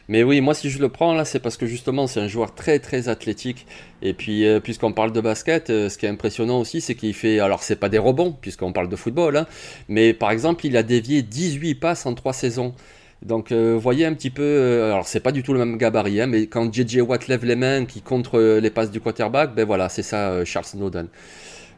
Mais 0.09 0.23
oui, 0.23 0.41
moi 0.41 0.55
si 0.55 0.71
je 0.71 0.79
le 0.79 0.89
prends 0.89 1.15
là, 1.15 1.25
c'est 1.25 1.41
parce 1.41 1.57
que 1.57 1.67
justement 1.67 2.07
c'est 2.07 2.21
un 2.21 2.29
joueur 2.29 2.55
très 2.55 2.79
très 2.79 3.09
athlétique. 3.09 3.67
Et 4.03 4.15
puis 4.15 4.47
euh, 4.47 4.61
puisqu'on 4.61 4.93
parle 4.93 5.13
de 5.13 5.21
basket, 5.21 5.71
euh, 5.71 5.89
ce 5.89 5.99
qui 5.99 6.07
est 6.07 6.09
impressionnant 6.09 6.61
aussi, 6.61 6.81
c'est 6.81 6.95
qu'il 6.95 7.15
fait, 7.15 7.41
alors 7.41 7.63
c'est 7.63 7.77
pas 7.77 7.89
des 7.89 7.99
rebonds 7.99 8.33
puisqu'on 8.41 8.73
parle 8.73 8.89
de 8.89 8.97
football, 8.97 9.37
hein, 9.37 9.47
mais 9.89 10.13
par 10.15 10.31
exemple 10.31 10.65
il 10.67 10.77
a 10.77 10.83
dévié 10.85 11.23
18 11.23 11.75
passes 11.77 12.07
en 12.07 12.15
3 12.15 12.33
saisons. 12.33 12.75
Donc, 13.23 13.51
euh, 13.51 13.77
voyez 13.81 14.07
un 14.07 14.15
petit 14.15 14.31
peu. 14.31 14.43
Euh, 14.43 14.93
alors, 14.93 15.09
c'est 15.09 15.21
pas 15.21 15.33
du 15.33 15.43
tout 15.43 15.53
le 15.53 15.59
même 15.59 15.79
gabarit, 15.79 16.21
hein, 16.21 16.27
mais 16.27 16.47
quand 16.47 16.73
JJ 16.73 16.99
Watt 17.01 17.29
lève 17.29 17.45
les 17.45 17.57
mains, 17.57 17.85
qui 17.87 18.03
contre 18.03 18.39
euh, 18.39 18.61
les 18.61 18.71
passes 18.71 18.91
du 18.91 19.01
quarterback, 19.01 19.55
ben 19.55 19.65
voilà, 19.65 19.89
c'est 19.89 20.03
ça, 20.03 20.45
Charles 20.45 20.67
Snowden. 20.67 21.09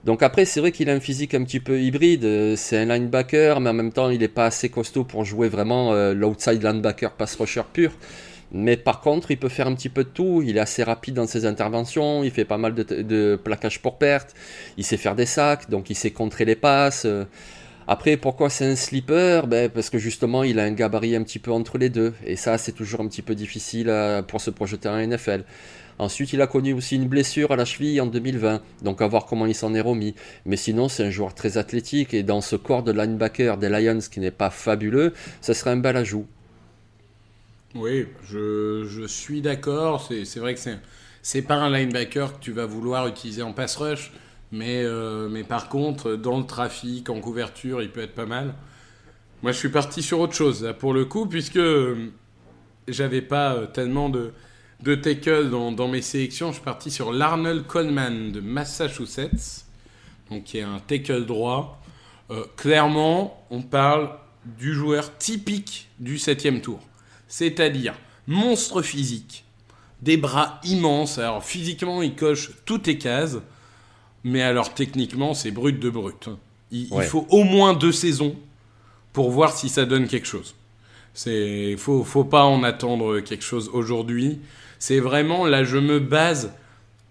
Donc 0.05 0.23
après, 0.23 0.45
c'est 0.45 0.61
vrai 0.61 0.73
qu'il 0.73 0.91
a 0.91 0.93
un 0.93 1.01
physique 1.01 1.35
un 1.35 1.45
petit 1.45 1.61
peu 1.61 1.81
hybride. 1.81 2.57
C'est 2.57 2.79
un 2.79 2.85
linebacker, 2.87 3.61
mais 3.61 3.71
en 3.71 3.75
même 3.75 3.93
temps, 3.93 4.11
il 4.11 4.21
n'est 4.21 4.29
pas 4.29 4.47
assez 4.47 4.69
costaud 4.69 5.05
pour 5.05 5.25
jouer 5.25 5.49
vraiment 5.49 5.93
l'outside 6.13 6.63
linebacker 6.63 7.13
pass 7.13 7.35
rusher 7.35 7.63
pur. 7.73 7.91
Mais 8.53 8.77
par 8.77 9.01
contre, 9.01 9.33
il 9.33 9.39
peut 9.39 9.49
faire 9.49 9.67
un 9.67 9.75
petit 9.75 9.89
peu 9.89 10.05
de 10.05 10.09
tout. 10.09 10.43
Il 10.47 10.57
est 10.57 10.61
assez 10.61 10.85
rapide 10.85 11.15
dans 11.15 11.27
ses 11.27 11.47
interventions. 11.47 12.23
Il 12.23 12.31
fait 12.31 12.45
pas 12.45 12.59
mal 12.59 12.75
de, 12.75 12.85
de 12.85 13.41
pour 13.83 13.99
perte. 13.99 14.35
Il 14.77 14.85
sait 14.85 14.97
faire 14.97 15.17
des 15.17 15.27
sacs, 15.27 15.69
donc 15.69 15.91
il 15.91 15.97
sait 15.97 16.13
contrer 16.13 16.45
les 16.45 16.57
passes. 16.57 17.07
Après, 17.91 18.19
pourquoi 18.19 18.51
c'est 18.51 18.67
un 18.67 18.77
slipper 18.77 19.41
ben, 19.47 19.71
Parce 19.71 19.89
que 19.89 19.97
justement, 19.97 20.43
il 20.43 20.59
a 20.59 20.65
un 20.65 20.73
gabarit 20.73 21.17
un 21.17 21.23
petit 21.23 21.39
peu 21.39 21.51
entre 21.53 21.79
les 21.79 21.89
deux. 21.89 22.13
Et 22.27 22.37
ça, 22.37 22.59
c'est 22.59 22.73
toujours 22.73 23.01
un 23.01 23.09
petit 23.09 23.23
peu 23.23 23.35
difficile 23.35 23.91
pour 24.29 24.43
se 24.43 24.51
projeter 24.51 24.91
en 24.91 24.99
NFL. 24.99 25.45
Ensuite, 25.99 26.35
il 26.35 26.43
a 26.43 26.47
connu 26.47 26.75
aussi 26.75 26.97
une 26.97 27.09
blessure 27.09 27.51
à 27.51 27.57
la 27.57 27.65
cheville 27.65 27.99
en 28.03 28.07
2020, 28.07 28.61
donc 28.83 29.01
à 29.01 29.07
voir 29.09 29.25
comment 29.25 29.47
il 29.47 29.55
s'en 29.55 29.75
est 29.75 29.81
remis. 29.81 30.15
Mais 30.45 30.57
sinon, 30.57 30.91
c'est 30.91 31.03
un 31.03 31.11
joueur 31.11 31.35
très 31.35 31.57
athlétique 31.57 32.13
et 32.13 32.23
dans 32.23 32.43
ce 32.43 32.57
corps 32.57 32.83
de 32.83 32.93
linebacker 32.93 33.57
des 33.57 33.71
Lions 33.71 33.99
qui 33.99 34.21
n'est 34.21 34.31
pas 34.31 34.51
fabuleux, 34.51 35.15
ça 35.41 35.55
serait 35.55 35.71
un 35.71 35.79
bel 35.79 35.97
ajout. 35.97 36.27
Oui, 37.75 38.07
je, 38.23 38.85
je 38.87 39.07
suis 39.07 39.41
d'accord. 39.41 40.07
C'est 40.25 40.41
vrai 40.41 40.55
que 40.55 40.61
c'est 41.23 41.43
pas 41.43 41.55
un 41.55 41.71
linebacker 41.71 42.39
que 42.39 42.45
tu 42.45 42.53
vas 42.53 42.67
vouloir 42.67 43.09
utiliser 43.09 43.41
en 43.41 43.55
pass 43.55 43.77
rush. 43.77 44.13
Mais, 44.51 44.83
euh, 44.83 45.29
mais 45.29 45.45
par 45.45 45.69
contre, 45.69 46.15
dans 46.15 46.39
le 46.39 46.47
trafic, 46.47 47.11
en 47.11 47.21
couverture, 47.21 47.83
il 47.83 47.91
peut 47.91 48.01
être 48.01 48.15
pas 48.15 48.27
mal. 48.27 48.55
Moi, 49.43 49.53
je 49.53 49.59
suis 49.59 49.69
parti 49.69 50.03
sur 50.03 50.21
autre 50.21 50.35
chose, 50.35 50.75
pour 50.79 50.93
le 50.93 51.05
coup, 51.05 51.27
puisque 51.27 51.61
j'avais 52.89 53.23
pas 53.23 53.55
euh, 53.55 53.67
tellement 53.67 54.09
de, 54.09 54.33
de 54.83 54.95
tackle 54.95 55.51
dans, 55.51 55.89
mes 55.89 56.03
sélections. 56.03 56.49
Je 56.49 56.55
suis 56.55 56.65
parti 56.65 56.91
sur 56.91 57.13
l'Arnold 57.13 57.67
Coleman 57.67 58.33
de 58.33 58.41
Massachusetts, 58.41 59.65
donc 60.31 60.45
qui 60.45 60.59
est 60.59 60.63
un 60.63 60.79
tackle 60.79 61.27
droit. 61.27 61.83
Euh, 62.31 62.45
clairement, 62.57 63.47
on 63.51 63.63
parle 63.63 64.11
du 64.45 64.73
joueur 64.75 65.17
typique 65.19 65.89
du 65.99 66.19
septième 66.19 66.61
tour. 66.61 66.81
C'est-à-dire 67.27 67.95
monstre 68.27 68.83
physique, 68.83 69.45
des 70.03 70.17
bras 70.17 70.61
immenses. 70.65 71.19
Alors 71.19 71.45
physiquement, 71.45 72.03
il 72.03 72.15
coche 72.15 72.51
toutes 72.65 72.87
les 72.87 72.99
cases. 72.99 73.39
Mais 74.25 74.43
alors 74.43 74.75
techniquement, 74.75 75.35
c'est 75.35 75.51
brut 75.51 75.79
de 75.79 75.91
brut. 75.91 76.29
Il, 76.71 76.89
faut 77.03 77.27
au 77.31 77.45
moins 77.45 77.73
deux 77.73 77.93
saisons 77.93 78.37
pour 79.13 79.31
voir 79.31 79.57
si 79.57 79.69
ça 79.69 79.87
donne 79.87 80.07
quelque 80.07 80.27
chose. 80.27 80.55
C'est 81.15 81.77
faut 81.79 82.05
faut 82.05 82.25
pas 82.25 82.45
en 82.45 82.63
attendre 82.63 83.21
quelque 83.21 83.45
chose 83.45 83.71
aujourd'hui. 83.73 84.41
C'est 84.79 85.01
vraiment 85.01 85.47
là 85.47 85.65
je 85.65 85.79
me 85.79 85.99
base 85.99 86.53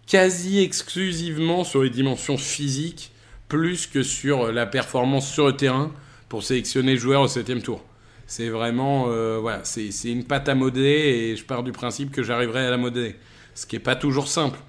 quasi 0.05 0.59
exclusivement 0.59 1.63
sur 1.63 1.83
les 1.83 1.89
dimensions 1.89 2.37
physiques 2.37 3.11
plus 3.49 3.87
que 3.87 4.03
sur 4.03 4.51
la 4.51 4.65
performance 4.65 5.29
sur 5.29 5.47
le 5.47 5.55
terrain 5.55 5.91
pour 6.29 6.43
sélectionner 6.43 6.93
le 6.93 6.99
joueur 6.99 7.21
au 7.21 7.27
septième 7.27 7.61
tour. 7.61 7.83
C'est 8.27 8.49
vraiment 8.49 9.05
euh, 9.07 9.39
voilà, 9.39 9.61
c'est 9.63 9.89
une 10.05 10.25
pâte 10.25 10.49
à 10.49 10.55
modeler 10.55 10.89
et 11.31 11.35
je 11.35 11.43
pars 11.43 11.63
du 11.63 11.71
principe 11.71 12.11
que 12.11 12.23
j'arriverai 12.23 12.67
à 12.67 12.69
la 12.69 12.77
modeler. 12.77 13.15
Ce 13.55 13.65
qui 13.65 13.75
est 13.75 13.79
pas 13.79 13.95
toujours 13.95 14.27
simple. 14.27 14.59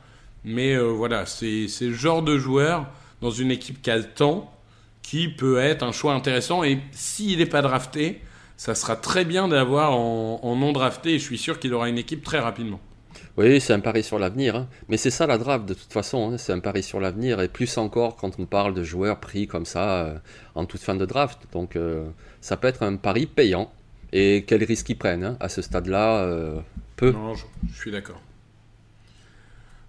Mais 0.44 0.74
euh, 0.74 0.84
voilà, 0.84 1.26
c'est 1.26 1.66
le 1.80 1.92
genre 1.92 2.22
de 2.22 2.38
joueur 2.38 2.86
dans 3.20 3.30
une 3.30 3.50
équipe 3.50 3.82
qui 3.82 3.90
a 3.90 3.96
le 3.96 4.04
temps 4.04 4.52
qui 5.02 5.28
peut 5.28 5.58
être 5.58 5.82
un 5.82 5.92
choix 5.92 6.12
intéressant. 6.12 6.62
Et 6.64 6.80
s'il 6.92 7.38
n'est 7.38 7.46
pas 7.46 7.62
drafté, 7.62 8.20
ça 8.56 8.74
sera 8.74 8.96
très 8.96 9.24
bien 9.24 9.48
d'avoir 9.48 9.92
en, 9.92 10.56
non 10.56 10.72
drafté. 10.72 11.14
Et 11.14 11.18
je 11.18 11.24
suis 11.24 11.38
sûr 11.38 11.58
qu'il 11.58 11.72
aura 11.74 11.88
une 11.88 11.98
équipe 11.98 12.22
très 12.22 12.38
rapidement. 12.38 12.80
Oui, 13.36 13.60
c'est 13.60 13.72
un 13.72 13.80
pari 13.80 14.02
sur 14.02 14.18
l'avenir. 14.18 14.56
Hein. 14.56 14.68
Mais 14.88 14.96
c'est 14.96 15.10
ça 15.10 15.26
la 15.26 15.38
draft 15.38 15.64
de 15.64 15.74
toute 15.74 15.92
façon. 15.92 16.32
Hein. 16.32 16.38
C'est 16.38 16.52
un 16.52 16.60
pari 16.60 16.82
sur 16.82 17.00
l'avenir. 17.00 17.40
Et 17.40 17.48
plus 17.48 17.78
encore 17.78 18.16
quand 18.16 18.38
on 18.38 18.46
parle 18.46 18.74
de 18.74 18.82
joueurs 18.82 19.18
pris 19.18 19.46
comme 19.46 19.64
ça 19.64 20.04
euh, 20.04 20.18
en 20.54 20.66
toute 20.66 20.82
fin 20.82 20.94
de 20.94 21.06
draft. 21.06 21.40
Donc 21.52 21.76
euh, 21.76 22.08
ça 22.40 22.56
peut 22.56 22.68
être 22.68 22.82
un 22.82 22.96
pari 22.96 23.26
payant. 23.26 23.72
Et 24.12 24.44
quel 24.46 24.64
risque 24.64 24.88
ils 24.90 24.98
prennent 24.98 25.24
hein, 25.24 25.36
à 25.40 25.48
ce 25.48 25.62
stade-là 25.62 26.26
Peu. 26.96 27.12
Non, 27.12 27.34
je 27.34 27.44
suis 27.74 27.90
d'accord. 27.90 28.20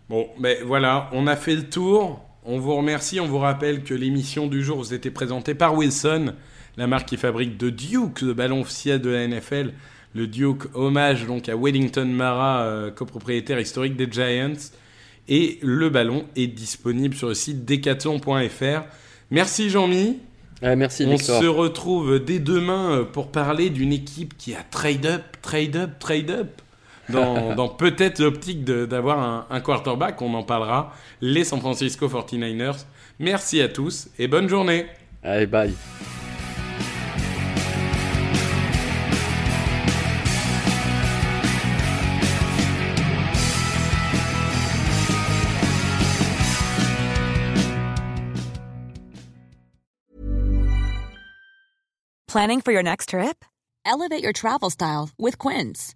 Bon, 0.10 0.28
mais 0.39 0.60
voilà, 0.65 1.10
on 1.13 1.28
a 1.28 1.36
fait 1.36 1.56
le 1.56 1.69
tour. 1.69 2.19
On 2.43 2.58
vous 2.58 2.76
remercie. 2.76 3.19
On 3.19 3.28
vous 3.28 3.38
rappelle 3.38 3.84
que 3.84 3.93
l'émission 3.93 4.48
du 4.48 4.63
jour 4.63 4.78
vous 4.80 4.93
était 4.93 5.12
présentée 5.12 5.54
par 5.54 5.76
Wilson, 5.76 6.34
la 6.78 6.88
marque 6.88 7.10
qui 7.10 7.17
fabrique 7.17 7.58
de 7.58 7.69
Duke, 7.69 8.22
le 8.22 8.34
ballon 8.34 8.62
officiel 8.62 9.02
de 9.02 9.10
la 9.10 9.28
NFL. 9.28 9.74
Le 10.15 10.26
Duke, 10.26 10.63
hommage 10.74 11.28
donc 11.28 11.48
à 11.48 11.56
Wellington 11.56 12.06
Mara, 12.08 12.62
euh, 12.63 12.89
copropriétaire 12.89 13.60
historique 13.60 13.95
des 13.95 14.08
Giants. 14.12 14.72
Et 15.28 15.60
le 15.62 15.89
ballon 15.91 16.26
est 16.36 16.48
disponible 16.48 17.13
sur 17.13 17.28
le 17.28 17.36
site 17.36 17.63
decathlon.fr. 17.63 18.86
Merci 19.30 19.69
Jean-Mi. 19.69 20.17
merci 20.63 21.06
On 21.06 21.12
Victor. 21.12 21.39
se 21.39 21.45
retrouve 21.45 22.17
dès 22.17 22.39
demain 22.39 22.91
euh, 22.93 23.04
pour 23.04 23.28
parler 23.28 23.69
d'une 23.69 23.93
équipe 23.93 24.36
qui 24.39 24.56
a 24.56 24.63
trade 24.63 25.06
up, 25.06 25.22
trade 25.43 25.76
up, 25.76 25.91
trade 26.00 26.32
up. 26.32 26.62
Dans, 27.10 27.56
dans 27.56 27.69
peut-être 27.69 28.19
l'optique 28.19 28.63
de- 28.63 28.86
d'avoir 28.86 29.19
un, 29.19 29.45
un 29.50 29.60
quarterback, 29.62 30.22
on 30.22 30.34
en 30.34 30.43
parlera. 30.43 30.93
Les 31.22 31.43
San 31.43 31.60
Francisco 31.60 32.08
49ers. 32.08 32.86
Merci 33.19 33.62
à 33.62 33.67
tous 33.67 34.10
et 34.19 34.28
bonne 34.28 34.48
journée. 34.48 34.86
Allez, 35.24 35.45
bye. 35.48 35.74
Planning 52.28 52.62
for 52.62 52.72
your 52.72 52.84
next 52.84 53.10
trip? 53.10 53.43
Elevate 53.86 54.22
your 54.24 54.34
travel 54.34 54.69
style 54.69 55.10
with 55.17 55.38
Quince. 55.39 55.95